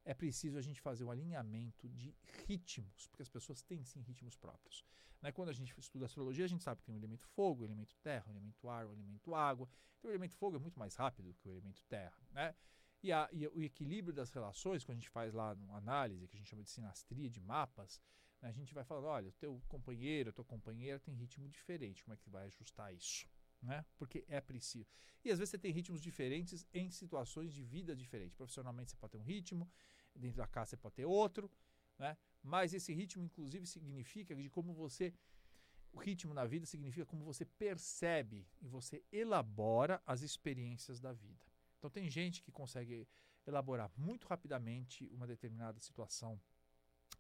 É 0.05 0.15
preciso 0.15 0.59
a 0.59 0.63
gente 0.63 0.81
fazer 0.81 1.05
um 1.05 1.11
alinhamento 1.11 1.89
de 1.89 2.15
ritmos, 2.47 3.09
porque 3.09 3.23
as 3.23 3.29
pessoas 3.29 3.63
têm 3.63 3.85
sim 3.85 4.01
ritmos 4.01 4.37
próprios. 4.37 4.85
Né? 5.21 5.33
Quando 5.33 5.49
a 5.49 5.53
gente 5.53 5.75
estuda 5.79 6.07
astrologia, 6.07 6.45
a 6.45 6.49
gente 6.49 6.63
sabe 6.63 6.81
que 6.81 6.87
tem 6.87 6.95
o 6.95 6.99
elemento 6.99 7.27
fogo, 7.29 7.63
o 7.63 7.67
elemento 7.67 7.95
terra, 8.03 8.25
o 8.29 8.31
elemento 8.31 8.69
ar, 8.69 8.87
o 8.87 8.93
elemento 8.93 9.35
água. 9.35 9.69
Então 9.99 10.11
o 10.11 10.13
elemento 10.13 10.37
fogo 10.37 10.57
é 10.57 10.59
muito 10.59 10.79
mais 10.79 10.95
rápido 10.97 11.35
que 11.35 11.49
o 11.49 11.51
elemento 11.51 11.83
terra. 11.85 12.17
Né? 12.33 12.55
E, 13.03 13.13
a, 13.13 13.29
e, 13.33 13.47
o 13.49 13.63
equilíbrio 13.63 14.13
das 14.13 14.31
relações, 14.31 14.85
quando 14.85 14.99
a 14.99 15.01
gente 15.01 15.09
faz 15.09 15.33
lá 15.33 15.53
uma 15.55 15.79
análise, 15.79 16.29
que 16.29 16.37
a 16.37 16.39
gente 16.39 16.49
chama 16.49 16.63
de 16.63 16.71
sinastria 16.71 17.31
de 17.31 17.41
mapas, 17.41 18.01
né, 18.43 18.49
a 18.49 18.53
gente 18.53 18.75
vai 18.75 18.85
falando, 18.85 19.07
olha, 19.07 19.29
o 19.29 19.33
teu 19.33 19.63
companheiro, 19.69 20.31
a 20.31 20.33
tua 20.33 20.45
companheira 20.45 20.99
tem 21.01 21.15
ritmo 21.15 21.49
diferente, 21.49 22.05
como 22.05 22.15
é 22.15 22.17
que 22.17 22.29
vai 22.29 22.47
ajustar 22.47 22.95
isso? 22.95 23.27
Né? 23.63 23.85
Porque 23.97 24.25
é 24.29 24.41
preciso. 24.41 24.91
E 25.25 25.31
às 25.31 25.39
vezes 25.39 25.51
você 25.51 25.59
tem 25.59 25.73
ritmos 25.73 26.01
diferentes 26.01 26.67
em 26.73 26.91
situações 26.91 27.53
de 27.53 27.63
vida 27.63 27.95
diferentes. 27.95 28.35
Profissionalmente 28.35 28.91
você 28.91 28.97
pode 28.97 29.13
ter 29.13 29.19
um 29.19 29.23
ritmo, 29.23 29.71
dentro 30.15 30.39
da 30.39 30.47
casa 30.47 30.71
você 30.71 30.77
pode 30.77 30.95
ter 30.95 31.05
outro, 31.05 31.51
né? 31.99 32.17
mas 32.43 32.73
esse 32.73 32.93
ritmo, 32.93 33.23
inclusive, 33.23 33.67
significa 33.67 34.35
de 34.35 34.49
como 34.49 34.73
você. 34.73 35.15
O 35.93 35.99
ritmo 35.99 36.33
na 36.33 36.47
vida 36.47 36.65
significa 36.67 37.05
como 37.05 37.25
você 37.25 37.45
percebe 37.45 38.47
e 38.61 38.69
você 38.69 39.05
elabora 39.11 40.01
as 40.07 40.23
experiências 40.23 41.01
da 41.01 41.13
vida. 41.13 41.50
Então 41.81 41.91
tem 41.91 42.11
gente 42.11 42.43
que 42.43 42.53
consegue 42.53 43.09
elaborar 43.47 43.91
muito 43.97 44.29
rapidamente 44.29 45.09
uma 45.09 45.27
determinada 45.27 45.81
situação 45.81 46.39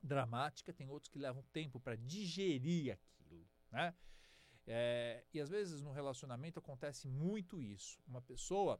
dramática, 0.02 0.72
tem 0.72 0.88
outros 0.88 1.10
que 1.10 1.18
levam 1.18 1.42
tempo 1.50 1.80
para 1.80 1.96
digerir 1.96 2.92
aquilo, 2.92 3.48
né? 3.72 3.94
É, 4.66 5.24
e 5.32 5.40
às 5.40 5.48
vezes 5.48 5.80
no 5.80 5.92
relacionamento 5.92 6.58
acontece 6.58 7.08
muito 7.08 7.60
isso. 7.60 7.98
Uma 8.06 8.20
pessoa, 8.20 8.78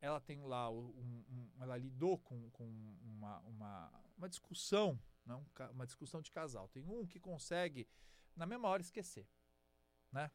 ela 0.00 0.20
tem 0.20 0.40
lá, 0.42 0.70
um, 0.70 1.24
um, 1.28 1.50
ela 1.60 1.76
lidou 1.76 2.18
com, 2.18 2.48
com 2.50 2.64
uma, 3.02 3.40
uma, 3.40 4.04
uma 4.16 4.28
discussão, 4.28 4.98
não? 5.26 5.44
Né? 5.58 5.68
uma 5.72 5.86
discussão 5.86 6.22
de 6.22 6.30
casal. 6.30 6.68
Tem 6.68 6.84
um 6.84 7.04
que 7.04 7.18
consegue, 7.18 7.88
na 8.36 8.46
mesma 8.46 8.68
hora, 8.68 8.80
esquecer, 8.80 9.28
né? 10.12 10.30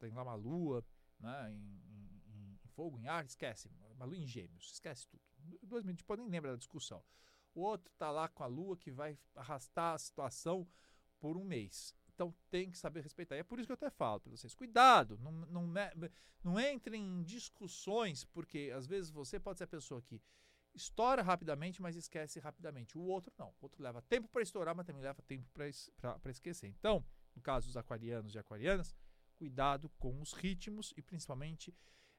Tem 0.00 0.10
lá 0.10 0.24
uma 0.24 0.34
lua, 0.34 0.84
né, 1.20 1.52
em, 1.52 1.80
em, 1.86 2.58
em, 2.64 2.68
fogo, 2.74 2.98
em 2.98 3.06
ar, 3.06 3.24
esquece. 3.24 3.70
Uma 4.02 4.06
lua 4.06 4.16
em 4.16 4.26
gêmeos, 4.26 4.72
esquece 4.72 5.06
tudo. 5.06 5.22
Dois 5.62 5.84
minutos, 5.84 6.04
pode 6.04 6.22
nem 6.22 6.30
lembrar 6.30 6.50
da 6.50 6.56
discussão. 6.56 7.04
O 7.54 7.60
outro 7.60 7.92
está 7.92 8.10
lá 8.10 8.26
com 8.26 8.42
a 8.42 8.46
lua 8.46 8.76
que 8.76 8.90
vai 8.90 9.16
arrastar 9.32 9.94
a 9.94 9.98
situação 9.98 10.68
por 11.20 11.36
um 11.36 11.44
mês. 11.44 11.94
Então 12.12 12.34
tem 12.50 12.68
que 12.68 12.76
saber 12.76 13.02
respeitar. 13.02 13.36
E 13.36 13.38
é 13.38 13.44
por 13.44 13.60
isso 13.60 13.66
que 13.68 13.72
eu 13.72 13.74
até 13.74 13.90
falo 13.90 14.18
para 14.18 14.32
vocês: 14.32 14.54
cuidado, 14.54 15.16
não, 15.18 15.30
não, 15.30 15.72
não 16.42 16.58
entrem 16.58 17.00
em 17.00 17.22
discussões, 17.22 18.24
porque 18.24 18.72
às 18.74 18.88
vezes 18.88 19.08
você 19.08 19.38
pode 19.38 19.58
ser 19.58 19.64
a 19.64 19.68
pessoa 19.68 20.02
que 20.02 20.20
estoura 20.74 21.22
rapidamente, 21.22 21.80
mas 21.80 21.94
esquece 21.94 22.40
rapidamente. 22.40 22.98
O 22.98 23.02
outro 23.02 23.32
não. 23.38 23.50
O 23.50 23.56
outro 23.60 23.80
leva 23.80 24.02
tempo 24.02 24.26
para 24.28 24.42
estourar, 24.42 24.74
mas 24.74 24.84
também 24.84 25.02
leva 25.02 25.22
tempo 25.22 25.48
para 25.52 26.30
esquecer. 26.32 26.66
Então, 26.66 27.06
no 27.36 27.40
caso 27.40 27.68
dos 27.68 27.76
aquarianos 27.76 28.34
e 28.34 28.38
aquarianas, 28.38 28.96
cuidado 29.36 29.88
com 29.90 30.20
os 30.20 30.32
ritmos 30.32 30.92
e 30.96 31.02
principalmente 31.02 31.72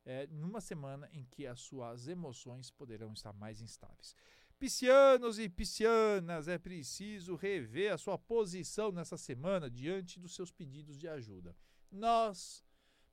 é, 0.05 0.27
numa 0.27 0.61
semana 0.61 1.09
em 1.11 1.25
que 1.25 1.47
as 1.47 1.61
suas 1.61 2.07
emoções 2.07 2.69
poderão 2.69 3.13
estar 3.13 3.33
mais 3.33 3.61
instáveis. 3.61 4.15
Piscianos 4.59 5.39
e 5.39 5.49
piscianas, 5.49 6.47
é 6.47 6.57
preciso 6.57 7.35
rever 7.35 7.93
a 7.93 7.97
sua 7.97 8.17
posição 8.17 8.91
nessa 8.91 9.17
semana 9.17 9.69
diante 9.69 10.19
dos 10.19 10.35
seus 10.35 10.51
pedidos 10.51 10.97
de 10.97 11.07
ajuda. 11.07 11.55
Nós, 11.91 12.63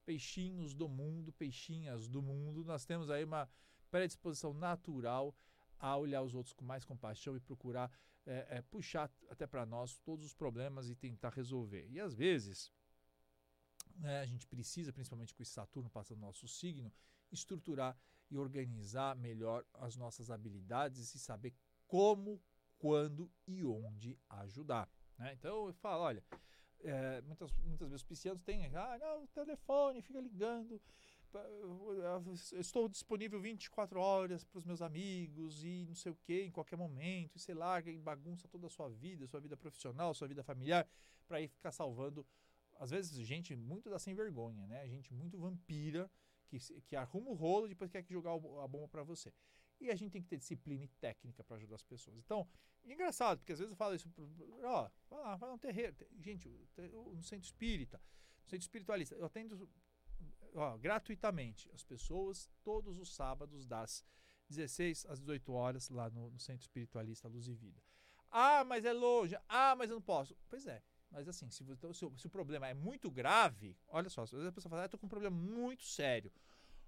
peixinhos 0.05 0.75
do 0.75 0.89
mundo, 0.89 1.33
peixinhas 1.33 2.09
do 2.09 2.23
mundo, 2.23 2.65
nós 2.65 2.85
temos 2.85 3.11
aí 3.11 3.25
uma 3.25 3.49
predisposição 3.91 4.55
natural 4.55 5.35
a 5.79 5.97
olhar 5.97 6.23
os 6.23 6.35
outros 6.35 6.53
com 6.53 6.65
mais 6.65 6.85
compaixão 6.85 7.37
e 7.37 7.41
procurar 7.41 7.91
é, 8.27 8.59
é, 8.59 8.63
puxar 8.63 9.11
até 9.29 9.47
para 9.47 9.65
nós 9.65 9.99
todos 9.99 10.25
os 10.25 10.35
problemas 10.35 10.89
e 10.89 10.95
tentar 10.95 11.31
resolver. 11.31 11.87
E 11.89 11.99
às 11.99 12.15
vezes 12.15 12.71
a 14.21 14.27
gente 14.27 14.47
precisa, 14.47 14.93
principalmente 14.93 15.35
com 15.35 15.43
esse 15.43 15.53
Saturno 15.53 15.91
passando 15.91 16.19
no 16.19 16.27
nosso 16.27 16.47
signo, 16.49 16.93
estruturar 17.31 17.97
e 18.31 18.39
organizar 18.39 19.17
melhor 19.17 19.65
as 19.75 19.97
nossas 19.97 20.31
habilidades 20.31 21.15
e 21.15 21.19
saber 21.19 21.55
como, 21.87 22.41
quando 22.79 23.31
e 23.47 23.65
onde 23.65 24.19
ajudar. 24.29 24.89
Né? 25.19 25.33
Então 25.35 25.67
eu 25.67 25.73
falo, 25.75 26.03
olha, 26.05 26.25
é, 26.83 27.21
muitas, 27.23 27.53
muitas 27.59 27.89
vezes 27.89 28.03
os 28.03 28.09
piscianos 28.09 28.43
têm, 28.43 28.65
ah, 28.75 28.99
não, 28.99 29.27
telefone 29.29 30.01
fica 30.01 30.21
ligando, 30.21 30.81
estou 32.59 32.89
disponível 32.89 33.41
24 33.41 34.01
horas 34.01 34.45
para 34.45 34.59
os 34.59 34.65
meus 34.65 34.83
amigos 34.83 35.63
e 35.63 35.85
não 35.87 35.95
sei 35.95 36.13
o 36.13 36.17
que, 36.17 36.43
em 36.43 36.51
qualquer 36.51 36.77
momento, 36.77 37.37
e 37.37 37.39
você 37.39 37.55
larga 37.55 37.91
e 37.91 37.99
bagunça 37.99 38.49
toda 38.49 38.67
a 38.67 38.71
sua 38.71 38.89
vida, 38.89 39.27
sua 39.27 39.41
vida 39.41 39.57
profissional, 39.57 40.15
sua 40.15 40.27
vida 40.27 40.43
familiar, 40.43 40.89
para 41.29 41.41
ir 41.41 41.49
ficar 41.49 41.71
salvando, 41.71 42.27
às 42.81 42.91
vezes, 42.91 43.15
gente 43.27 43.55
muito 43.55 43.91
da 43.91 43.99
sem 43.99 44.15
vergonha, 44.15 44.67
né? 44.67 44.89
Gente 44.89 45.13
muito 45.13 45.39
vampira, 45.39 46.11
que, 46.49 46.59
que 46.81 46.97
arruma 46.97 47.31
o 47.31 47.35
rolo 47.35 47.67
e 47.67 47.69
depois 47.69 47.91
quer 47.91 48.03
jogar 48.09 48.33
a 48.33 48.67
bomba 48.67 48.89
para 48.89 49.03
você. 49.03 49.33
E 49.79 49.91
a 49.91 49.95
gente 49.95 50.13
tem 50.13 50.23
que 50.23 50.29
ter 50.29 50.39
disciplina 50.39 50.83
e 50.83 50.89
técnica 50.89 51.45
para 51.45 51.57
ajudar 51.59 51.77
as 51.77 51.83
pessoas. 51.83 52.17
Então, 52.17 52.49
engraçado, 52.83 53.39
porque 53.39 53.53
às 53.53 53.59
vezes 53.59 53.71
eu 53.71 53.77
falo 53.77 53.95
isso, 53.95 54.09
ó, 54.63 54.91
vai 55.11 55.21
lá, 55.21 55.37
vai 55.37 55.51
no 55.51 55.59
terreiro. 55.59 55.95
Gente, 56.21 56.49
no 57.15 57.23
centro 57.23 57.45
espírita, 57.45 58.01
no 58.45 58.49
centro 58.49 58.65
espiritualista, 58.65 59.15
eu 59.15 59.27
atendo 59.27 59.69
ó, 60.55 60.79
gratuitamente 60.79 61.71
as 61.75 61.85
pessoas 61.85 62.51
todos 62.65 62.99
os 62.99 63.15
sábados 63.15 63.67
das 63.67 64.03
16 64.49 65.05
às 65.07 65.21
18 65.21 65.53
horas 65.53 65.91
lá 65.91 66.09
no, 66.09 66.31
no 66.31 66.41
Centro 66.41 66.63
Espiritualista 66.63 67.29
Luz 67.29 67.47
e 67.47 67.55
Vida. 67.55 67.81
Ah, 68.31 68.65
mas 68.65 68.87
é 68.87 68.93
longe. 68.93 69.37
Ah, 69.49 69.77
mas 69.77 69.91
eu 69.91 69.97
não 69.97 70.03
posso. 70.03 70.37
Pois 70.49 70.67
é. 70.67 70.83
Mas 71.11 71.29
assim, 71.29 71.51
se, 71.51 71.65
então, 71.65 71.93
se, 71.93 72.09
se 72.17 72.27
o 72.27 72.31
problema 72.31 72.69
é 72.69 72.75
muito 72.75 73.11
grave, 73.11 73.77
olha 73.89 74.09
só, 74.09 74.23
às 74.23 74.31
vezes 74.31 74.47
a 74.47 74.53
pessoa 74.53 74.71
fala, 74.71 74.83
ah, 74.83 74.85
eu 74.85 74.89
tô 74.89 74.99
com 74.99 75.07
um 75.07 75.09
problema 75.09 75.37
muito 75.37 75.85
sério. 75.85 76.33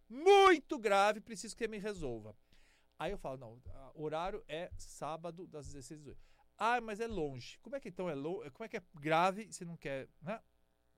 Muito 0.09 0.79
grave, 0.79 1.21
preciso 1.21 1.57
que 1.57 1.67
me 1.67 1.79
resolva. 1.79 2.37
Aí 2.99 3.11
eu 3.11 3.19
falo, 3.19 3.37
não, 3.37 3.63
horário 3.95 4.45
é 4.47 4.71
sábado 4.77 5.47
das 5.47 5.67
16 5.67 6.01
às 6.01 6.05
18. 6.05 6.21
Ah, 6.57 6.81
mas 6.81 7.01
é 7.01 7.07
longe. 7.07 7.59
Como 7.59 7.75
é 7.75 7.81
que 7.81 7.89
então 7.89 8.09
é 8.09 8.15
longe? 8.15 8.51
Como 8.51 8.65
é 8.65 8.69
que 8.69 8.77
é 8.77 8.83
grave 8.95 9.43
e 9.43 9.53
você 9.53 9.65
não 9.65 9.77
quer, 9.77 10.09
né? 10.21 10.41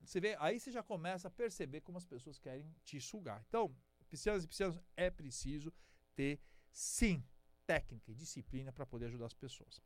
Você 0.02 0.20
vê, 0.20 0.36
aí 0.38 0.60
você 0.60 0.70
já 0.70 0.82
começa 0.82 1.28
a 1.28 1.30
perceber 1.30 1.80
como 1.80 1.96
as 1.96 2.04
pessoas 2.04 2.38
querem 2.38 2.70
te 2.84 3.00
sugar. 3.00 3.42
Então, 3.48 3.74
piscianos 4.10 4.44
e 4.44 4.48
piscianos, 4.48 4.78
é 4.96 5.10
preciso 5.10 5.72
ter, 6.14 6.38
sim, 6.70 7.24
técnica 7.66 8.10
e 8.10 8.14
disciplina 8.14 8.70
para 8.70 8.84
poder 8.84 9.06
ajudar 9.06 9.26
as 9.26 9.32
pessoas. 9.32 9.80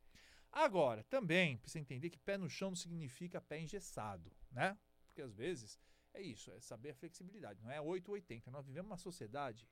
Agora, 0.51 1.03
também 1.03 1.57
precisa 1.57 1.79
entender 1.79 2.09
que 2.09 2.19
pé 2.19 2.37
no 2.37 2.49
chão 2.49 2.69
não 2.69 2.75
significa 2.75 3.39
pé 3.39 3.59
engessado, 3.59 4.31
né? 4.51 4.77
Porque 5.05 5.21
às 5.21 5.33
vezes 5.35 5.79
é 6.13 6.21
isso, 6.21 6.51
é 6.51 6.59
saber 6.59 6.91
a 6.91 6.95
flexibilidade, 6.95 7.61
não 7.61 7.71
é 7.71 7.79
880. 7.79 8.49
Nós 8.51 8.65
vivemos 8.65 8.89
uma 8.89 8.97
sociedade. 8.97 9.67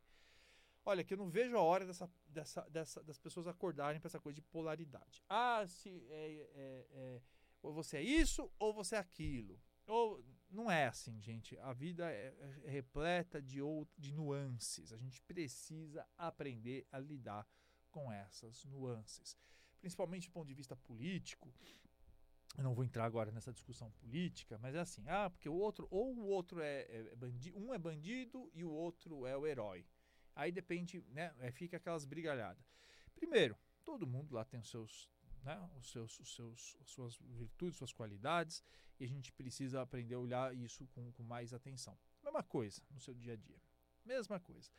Olha, 0.86 1.04
que 1.04 1.13
eu 1.13 1.18
não 1.18 1.30
vejo 1.30 1.58
a 1.58 1.62
hora 1.62 1.86
dessa, 1.86 2.10
dessa, 2.28 2.62
dessa 2.70 3.04
das 3.04 3.20
pessoas 3.20 3.48
acordarem 3.48 4.00
para 4.00 4.08
essa 4.08 4.20
coisa 4.20 4.36
de 4.36 4.42
polaridade. 4.42 5.22
Ah, 5.28 5.66
se 5.68 5.90
é, 6.10 6.48
é, 6.54 6.88
é, 6.92 7.22
ou 7.62 7.74
você 7.74 7.98
é 7.98 8.02
isso 8.02 8.50
ou 8.58 8.74
você 8.74 8.96
é 8.96 9.00
aquilo. 9.00 9.60
Ou 9.86 10.24
não 10.50 10.72
é 10.72 10.88
assim, 10.88 11.20
gente. 11.22 11.58
A 11.60 11.74
vida 11.74 12.10
é, 12.10 12.34
é 12.63 12.70
repleta 12.70 13.42
de, 13.42 13.60
out 13.60 13.92
de 13.98 14.13
nuances. 14.13 14.94
A 14.94 14.98
gente 14.98 15.22
precisa 15.24 16.08
aprender 16.18 16.88
a 16.92 17.00
lidar 17.00 17.48
com 17.92 18.12
essas 18.12 18.63
nuances. 18.66 19.38
Principalmente 19.80 20.28
do 20.28 20.32
ponto 20.32 20.48
de 20.48 20.54
vista 20.54 20.76
político. 20.76 21.54
Eu 22.58 22.63
não 22.63 22.74
vou 22.74 22.84
entrar 22.84 23.06
agora 23.06 23.32
nessa 23.32 23.54
discussão 23.54 23.92
política, 23.92 24.58
mas 24.58 24.74
é 24.74 24.80
assim, 24.80 25.04
ah, 25.08 25.30
porque 25.30 25.48
o 25.48 25.54
outro, 25.54 25.88
ou 25.92 26.16
o 26.16 26.26
outro 26.26 26.60
é, 26.60 26.86
é, 26.90 27.16
bandido, 27.16 27.60
um 27.60 27.74
é 27.74 27.78
bandido 27.78 28.50
e 28.54 28.63
o 28.63 28.72
outro 28.72 29.28
é 29.28 29.38
o 29.38 29.46
herói. 29.46 29.86
Aí 30.36 30.52
depende, 30.52 31.04
né? 31.10 31.34
É, 31.40 31.52
fica 31.52 31.78
aquelas 31.78 32.06
brigalhadas. 32.06 32.66
Primeiro, 33.13 33.56
todo 33.84 34.08
mundo 34.08 34.34
lá 34.34 34.44
tem 34.44 34.60
os 34.60 34.70
seus 34.70 35.10
né, 35.44 35.70
os 35.78 35.90
seus, 35.90 36.20
os 36.20 36.36
seus, 36.36 36.78
suas 36.86 37.18
virtudes, 37.18 37.78
suas 37.78 37.94
qualidades, 37.94 38.63
e 39.00 39.06
a 39.06 39.08
gente 39.08 39.32
precisa 39.32 39.82
aprender 39.82 40.16
a 40.16 40.20
olhar 40.20 40.56
isso 40.56 40.86
com, 40.88 41.12
com 41.13 41.24
mais 41.24 41.54
atenção. 41.54 41.98
Mesma 42.24 42.44
coisa 42.44 42.82
no 42.92 43.00
seu 43.00 43.13
dia 43.13 43.34
a 43.34 43.36
dia. 43.36 43.62
Mesma 44.06 44.40
coisa. 44.40 44.70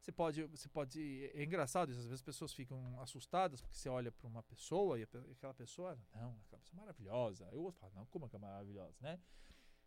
Você 0.00 0.12
pode, 0.12 0.44
você 0.44 0.68
pode. 0.68 1.30
É 1.34 1.42
engraçado, 1.42 1.90
às 1.90 1.96
vezes 1.96 2.12
as 2.12 2.22
pessoas 2.22 2.52
ficam 2.52 3.00
assustadas 3.00 3.60
porque 3.60 3.76
você 3.76 3.88
olha 3.88 4.12
para 4.12 4.26
uma 4.26 4.42
pessoa 4.42 4.98
e 4.98 5.02
aquela 5.02 5.52
pessoa, 5.54 5.98
não, 6.14 6.38
aquela 6.46 6.60
pessoa 6.60 6.76
é 6.78 6.80
maravilhosa. 6.80 7.48
Eu 7.52 7.70
falo, 7.72 7.92
não, 7.94 8.06
como 8.06 8.26
é 8.26 8.28
que 8.28 8.36
é 8.36 8.38
maravilhosa, 8.38 8.96
né? 9.00 9.20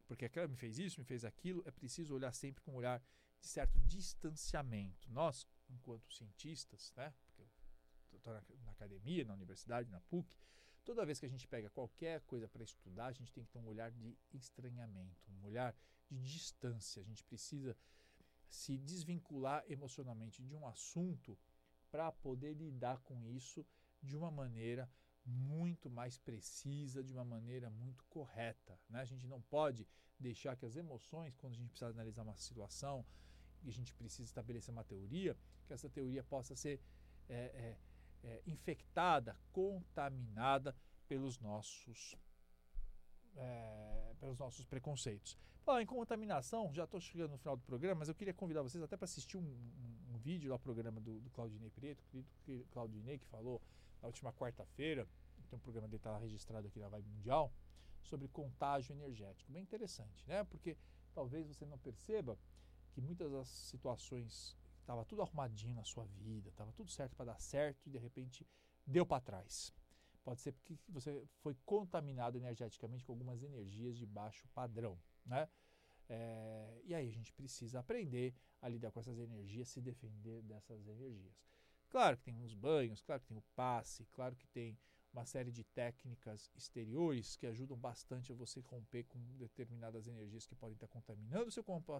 Porque 0.06 0.26
aquela 0.26 0.47
me 0.47 0.58
fez 0.58 0.78
isso, 0.78 1.00
me 1.00 1.06
fez 1.06 1.24
aquilo. 1.24 1.63
É 1.65 1.71
preciso 1.71 2.13
olhar 2.13 2.34
sempre 2.34 2.62
com 2.62 2.71
um 2.71 2.76
olhar 2.76 3.02
de 3.39 3.47
certo 3.47 3.80
distanciamento. 3.80 5.10
Nós, 5.10 5.47
enquanto 5.69 6.13
cientistas, 6.13 6.93
né? 6.95 7.13
Porque 7.26 7.47
estou 8.17 8.34
na, 8.34 8.43
na 8.65 8.71
academia, 8.71 9.24
na 9.26 9.34
universidade, 9.34 9.89
na 9.89 10.02
PUC, 10.02 10.36
toda 10.84 11.06
vez 11.06 11.19
que 11.19 11.26
a 11.26 11.30
gente 11.30 11.47
pega 11.47 11.69
qualquer 11.69 12.21
coisa 12.21 12.47
para 12.47 12.63
estudar, 12.63 13.08
a 13.08 13.12
gente 13.12 13.32
tem 13.32 13.43
que 13.43 13.52
ter 13.52 13.60
um 13.60 13.67
olhar 13.67 13.89
de 13.89 14.17
estranhamento, 14.34 15.32
um 15.32 15.45
olhar 15.45 15.76
de 16.10 16.21
distância. 16.21 17.02
A 17.02 17.06
gente 17.06 17.24
precisa 17.24 17.76
se 18.51 18.77
desvincular 18.77 19.63
emocionalmente 19.69 20.43
de 20.43 20.53
um 20.53 20.67
assunto 20.67 21.37
para 21.89 22.11
poder 22.11 22.53
lidar 22.53 22.99
com 22.99 23.25
isso 23.25 23.65
de 24.01 24.15
uma 24.15 24.29
maneira 24.29 24.89
muito 25.25 25.89
mais 25.89 26.17
precisa, 26.17 27.03
de 27.03 27.13
uma 27.13 27.23
maneira 27.23 27.69
muito 27.69 28.03
correta. 28.05 28.77
Né? 28.89 28.99
A 28.99 29.05
gente 29.05 29.25
não 29.27 29.41
pode 29.41 29.87
deixar 30.19 30.55
que 30.55 30.65
as 30.65 30.75
emoções, 30.75 31.35
quando 31.37 31.53
a 31.53 31.57
gente 31.57 31.69
precisa 31.69 31.91
analisar 31.91 32.23
uma 32.23 32.35
situação 32.35 33.05
e 33.63 33.69
a 33.69 33.73
gente 33.73 33.93
precisa 33.93 34.23
estabelecer 34.23 34.71
uma 34.71 34.83
teoria, 34.83 35.37
que 35.65 35.73
essa 35.73 35.89
teoria 35.89 36.23
possa 36.23 36.55
ser 36.55 36.81
é, 37.29 37.35
é, 37.35 37.77
é, 38.23 38.43
infectada, 38.45 39.37
contaminada 39.51 40.75
pelos 41.07 41.39
nossos, 41.39 42.15
é, 43.35 44.13
pelos 44.19 44.37
nossos 44.37 44.65
preconceitos. 44.65 45.37
Falar 45.63 45.81
em 45.81 45.85
contaminação, 45.85 46.73
já 46.73 46.85
estou 46.85 46.99
chegando 46.99 47.31
no 47.31 47.37
final 47.37 47.55
do 47.55 47.63
programa, 47.63 47.99
mas 47.99 48.09
eu 48.09 48.15
queria 48.15 48.33
convidar 48.33 48.61
vocês 48.61 48.83
até 48.83 48.97
para 48.97 49.05
assistir 49.05 49.37
um, 49.37 49.41
um, 49.41 50.15
um, 50.15 50.17
vídeo 50.17 50.51
lá, 50.51 50.57
programa 50.57 50.99
do, 50.99 51.19
do 51.19 51.29
Claudinei 51.29 51.69
Preto, 51.69 52.03
querido 52.07 52.65
Claudinei, 52.71 53.19
que 53.19 53.27
falou 53.27 53.61
na 54.01 54.07
última 54.07 54.33
quarta-feira, 54.33 55.07
tem 55.51 55.57
um 55.57 55.61
programa 55.61 55.87
dele 55.87 55.97
está 55.97 56.17
registrado 56.17 56.67
aqui 56.67 56.79
na 56.79 56.87
Vibe 56.87 57.09
Mundial, 57.09 57.53
sobre 58.01 58.27
contágio 58.29 58.93
energético. 58.93 59.51
Bem 59.51 59.61
interessante, 59.61 60.27
né? 60.27 60.43
Porque 60.45 60.77
talvez 61.13 61.45
você 61.45 61.65
não 61.65 61.77
perceba 61.77 62.39
que 62.93 63.01
muitas 63.01 63.31
das 63.31 63.47
situações 63.47 64.57
estava 64.79 65.05
tudo 65.05 65.21
arrumadinho 65.21 65.75
na 65.75 65.83
sua 65.83 66.05
vida, 66.05 66.49
estava 66.49 66.71
tudo 66.71 66.89
certo 66.89 67.15
para 67.15 67.25
dar 67.25 67.39
certo 67.39 67.87
e 67.87 67.89
de 67.89 67.97
repente 67.97 68.47
deu 68.85 69.05
para 69.05 69.21
trás. 69.21 69.73
Pode 70.23 70.41
ser 70.41 70.51
porque 70.51 70.77
você 70.88 71.25
foi 71.41 71.55
contaminado 71.65 72.38
energeticamente 72.38 73.03
com 73.03 73.12
algumas 73.12 73.41
energias 73.41 73.97
de 73.97 74.05
baixo 74.05 74.47
padrão, 74.49 74.99
né? 75.25 75.49
É, 76.07 76.81
e 76.84 76.93
aí 76.93 77.07
a 77.07 77.12
gente 77.12 77.31
precisa 77.34 77.79
aprender 77.79 78.36
a 78.62 78.67
lidar 78.67 78.91
com 78.91 78.99
essas 78.99 79.17
energias, 79.17 79.69
se 79.69 79.81
defender 79.81 80.41
dessas 80.43 80.88
energias. 80.88 81.34
Claro 81.89 82.17
que 82.17 82.23
tem 82.23 82.36
uns 82.36 82.53
banhos, 82.53 83.01
claro 83.01 83.21
que 83.21 83.27
tem 83.27 83.38
o 83.38 83.43
passe, 83.55 84.05
claro 84.12 84.36
que 84.36 84.47
tem 84.47 84.77
uma 85.13 85.25
série 85.25 85.51
de 85.51 85.63
técnicas 85.63 86.49
exteriores 86.55 87.36
que 87.36 87.45
ajudam 87.45 87.77
bastante 87.77 88.31
a 88.31 88.36
você 88.36 88.62
romper 88.62 89.03
com 89.05 89.19
determinadas 89.38 90.07
energias 90.07 90.45
que 90.45 90.55
podem 90.55 90.75
estar 90.75 90.88
contaminando 90.88 91.49
o 91.49 91.51
seu 91.51 91.63
campo 91.63 91.93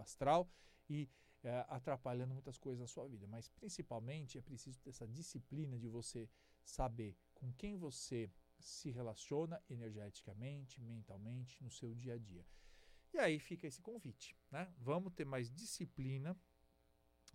astral 0.00 0.48
e 0.88 1.08
é, 1.42 1.64
atrapalhando 1.68 2.32
muitas 2.32 2.58
coisas 2.58 2.80
na 2.80 2.86
sua 2.86 3.08
vida. 3.08 3.26
Mas 3.26 3.48
principalmente 3.48 4.38
é 4.38 4.42
preciso 4.42 4.80
ter 4.80 4.90
essa 4.90 5.06
disciplina 5.06 5.78
de 5.78 5.88
você 5.88 6.28
saber 6.64 7.16
com 7.44 7.52
quem 7.52 7.76
você 7.76 8.32
se 8.58 8.90
relaciona 8.90 9.62
energeticamente, 9.68 10.80
mentalmente, 10.80 11.62
no 11.62 11.70
seu 11.70 11.94
dia 11.94 12.14
a 12.14 12.18
dia. 12.18 12.42
E 13.12 13.18
aí 13.18 13.38
fica 13.38 13.66
esse 13.66 13.82
convite, 13.82 14.34
né? 14.50 14.72
Vamos 14.78 15.12
ter 15.12 15.26
mais 15.26 15.52
disciplina 15.52 16.34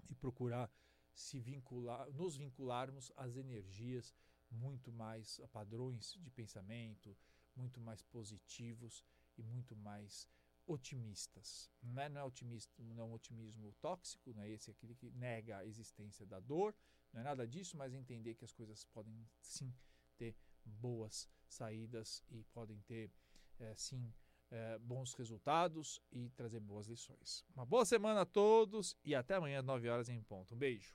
e 0.10 0.16
procurar 0.16 0.72
se 1.14 1.40
vincular, 1.40 2.12
nos 2.12 2.36
vincularmos 2.36 3.12
às 3.16 3.36
energias 3.36 4.16
muito 4.50 4.92
mais 4.92 5.40
a 5.42 5.48
padrões 5.48 6.18
de 6.20 6.32
pensamento, 6.32 7.16
muito 7.56 7.80
mais 7.80 8.02
positivos 8.02 9.06
e 9.38 9.44
muito 9.44 9.76
mais 9.76 10.28
otimistas. 10.66 11.70
Não 11.84 12.02
é, 12.02 12.10
não 12.10 12.22
é, 12.22 12.24
otimista, 12.24 12.74
não 12.82 13.04
é 13.04 13.06
um 13.06 13.14
otimismo 13.14 13.72
tóxico, 13.80 14.34
não 14.34 14.42
é 14.42 14.50
esse 14.50 14.72
aquele 14.72 14.96
que 14.96 15.12
nega 15.12 15.58
a 15.58 15.66
existência 15.66 16.26
da 16.26 16.40
dor, 16.40 16.76
não 17.14 17.22
é 17.22 17.24
nada 17.24 17.48
disso, 17.48 17.78
mas 17.78 17.94
entender 17.94 18.34
que 18.34 18.46
as 18.46 18.52
coisas 18.52 18.86
podem 18.86 19.30
sim 19.40 19.72
ter 20.20 20.36
boas 20.66 21.28
saídas 21.48 22.22
e 22.30 22.44
podem 22.54 22.80
ter 22.82 23.10
é, 23.58 23.74
sim 23.76 24.14
é, 24.52 24.78
bons 24.80 25.14
resultados 25.14 26.02
e 26.12 26.30
trazer 26.32 26.60
boas 26.60 26.88
lições. 26.88 27.46
Uma 27.56 27.66
boa 27.66 27.86
semana 27.86 28.22
a 28.22 28.26
todos 28.26 28.96
e 29.04 29.16
até 29.16 29.36
amanhã, 29.36 29.62
9 29.62 29.90
horas 29.90 30.10
em 30.10 30.22
ponto. 30.22 30.54
Um 30.54 30.58
beijo. 30.58 30.94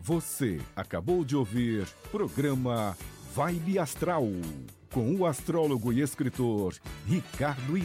Você 0.00 0.58
acabou 0.74 1.24
de 1.24 1.36
ouvir 1.36 1.86
programa 2.10 2.96
Vibe 3.32 3.78
Astral 3.78 4.24
com 4.92 5.14
o 5.14 5.24
astrólogo 5.24 5.92
e 5.92 6.00
escritor 6.00 6.74
Ricardo 7.06 7.78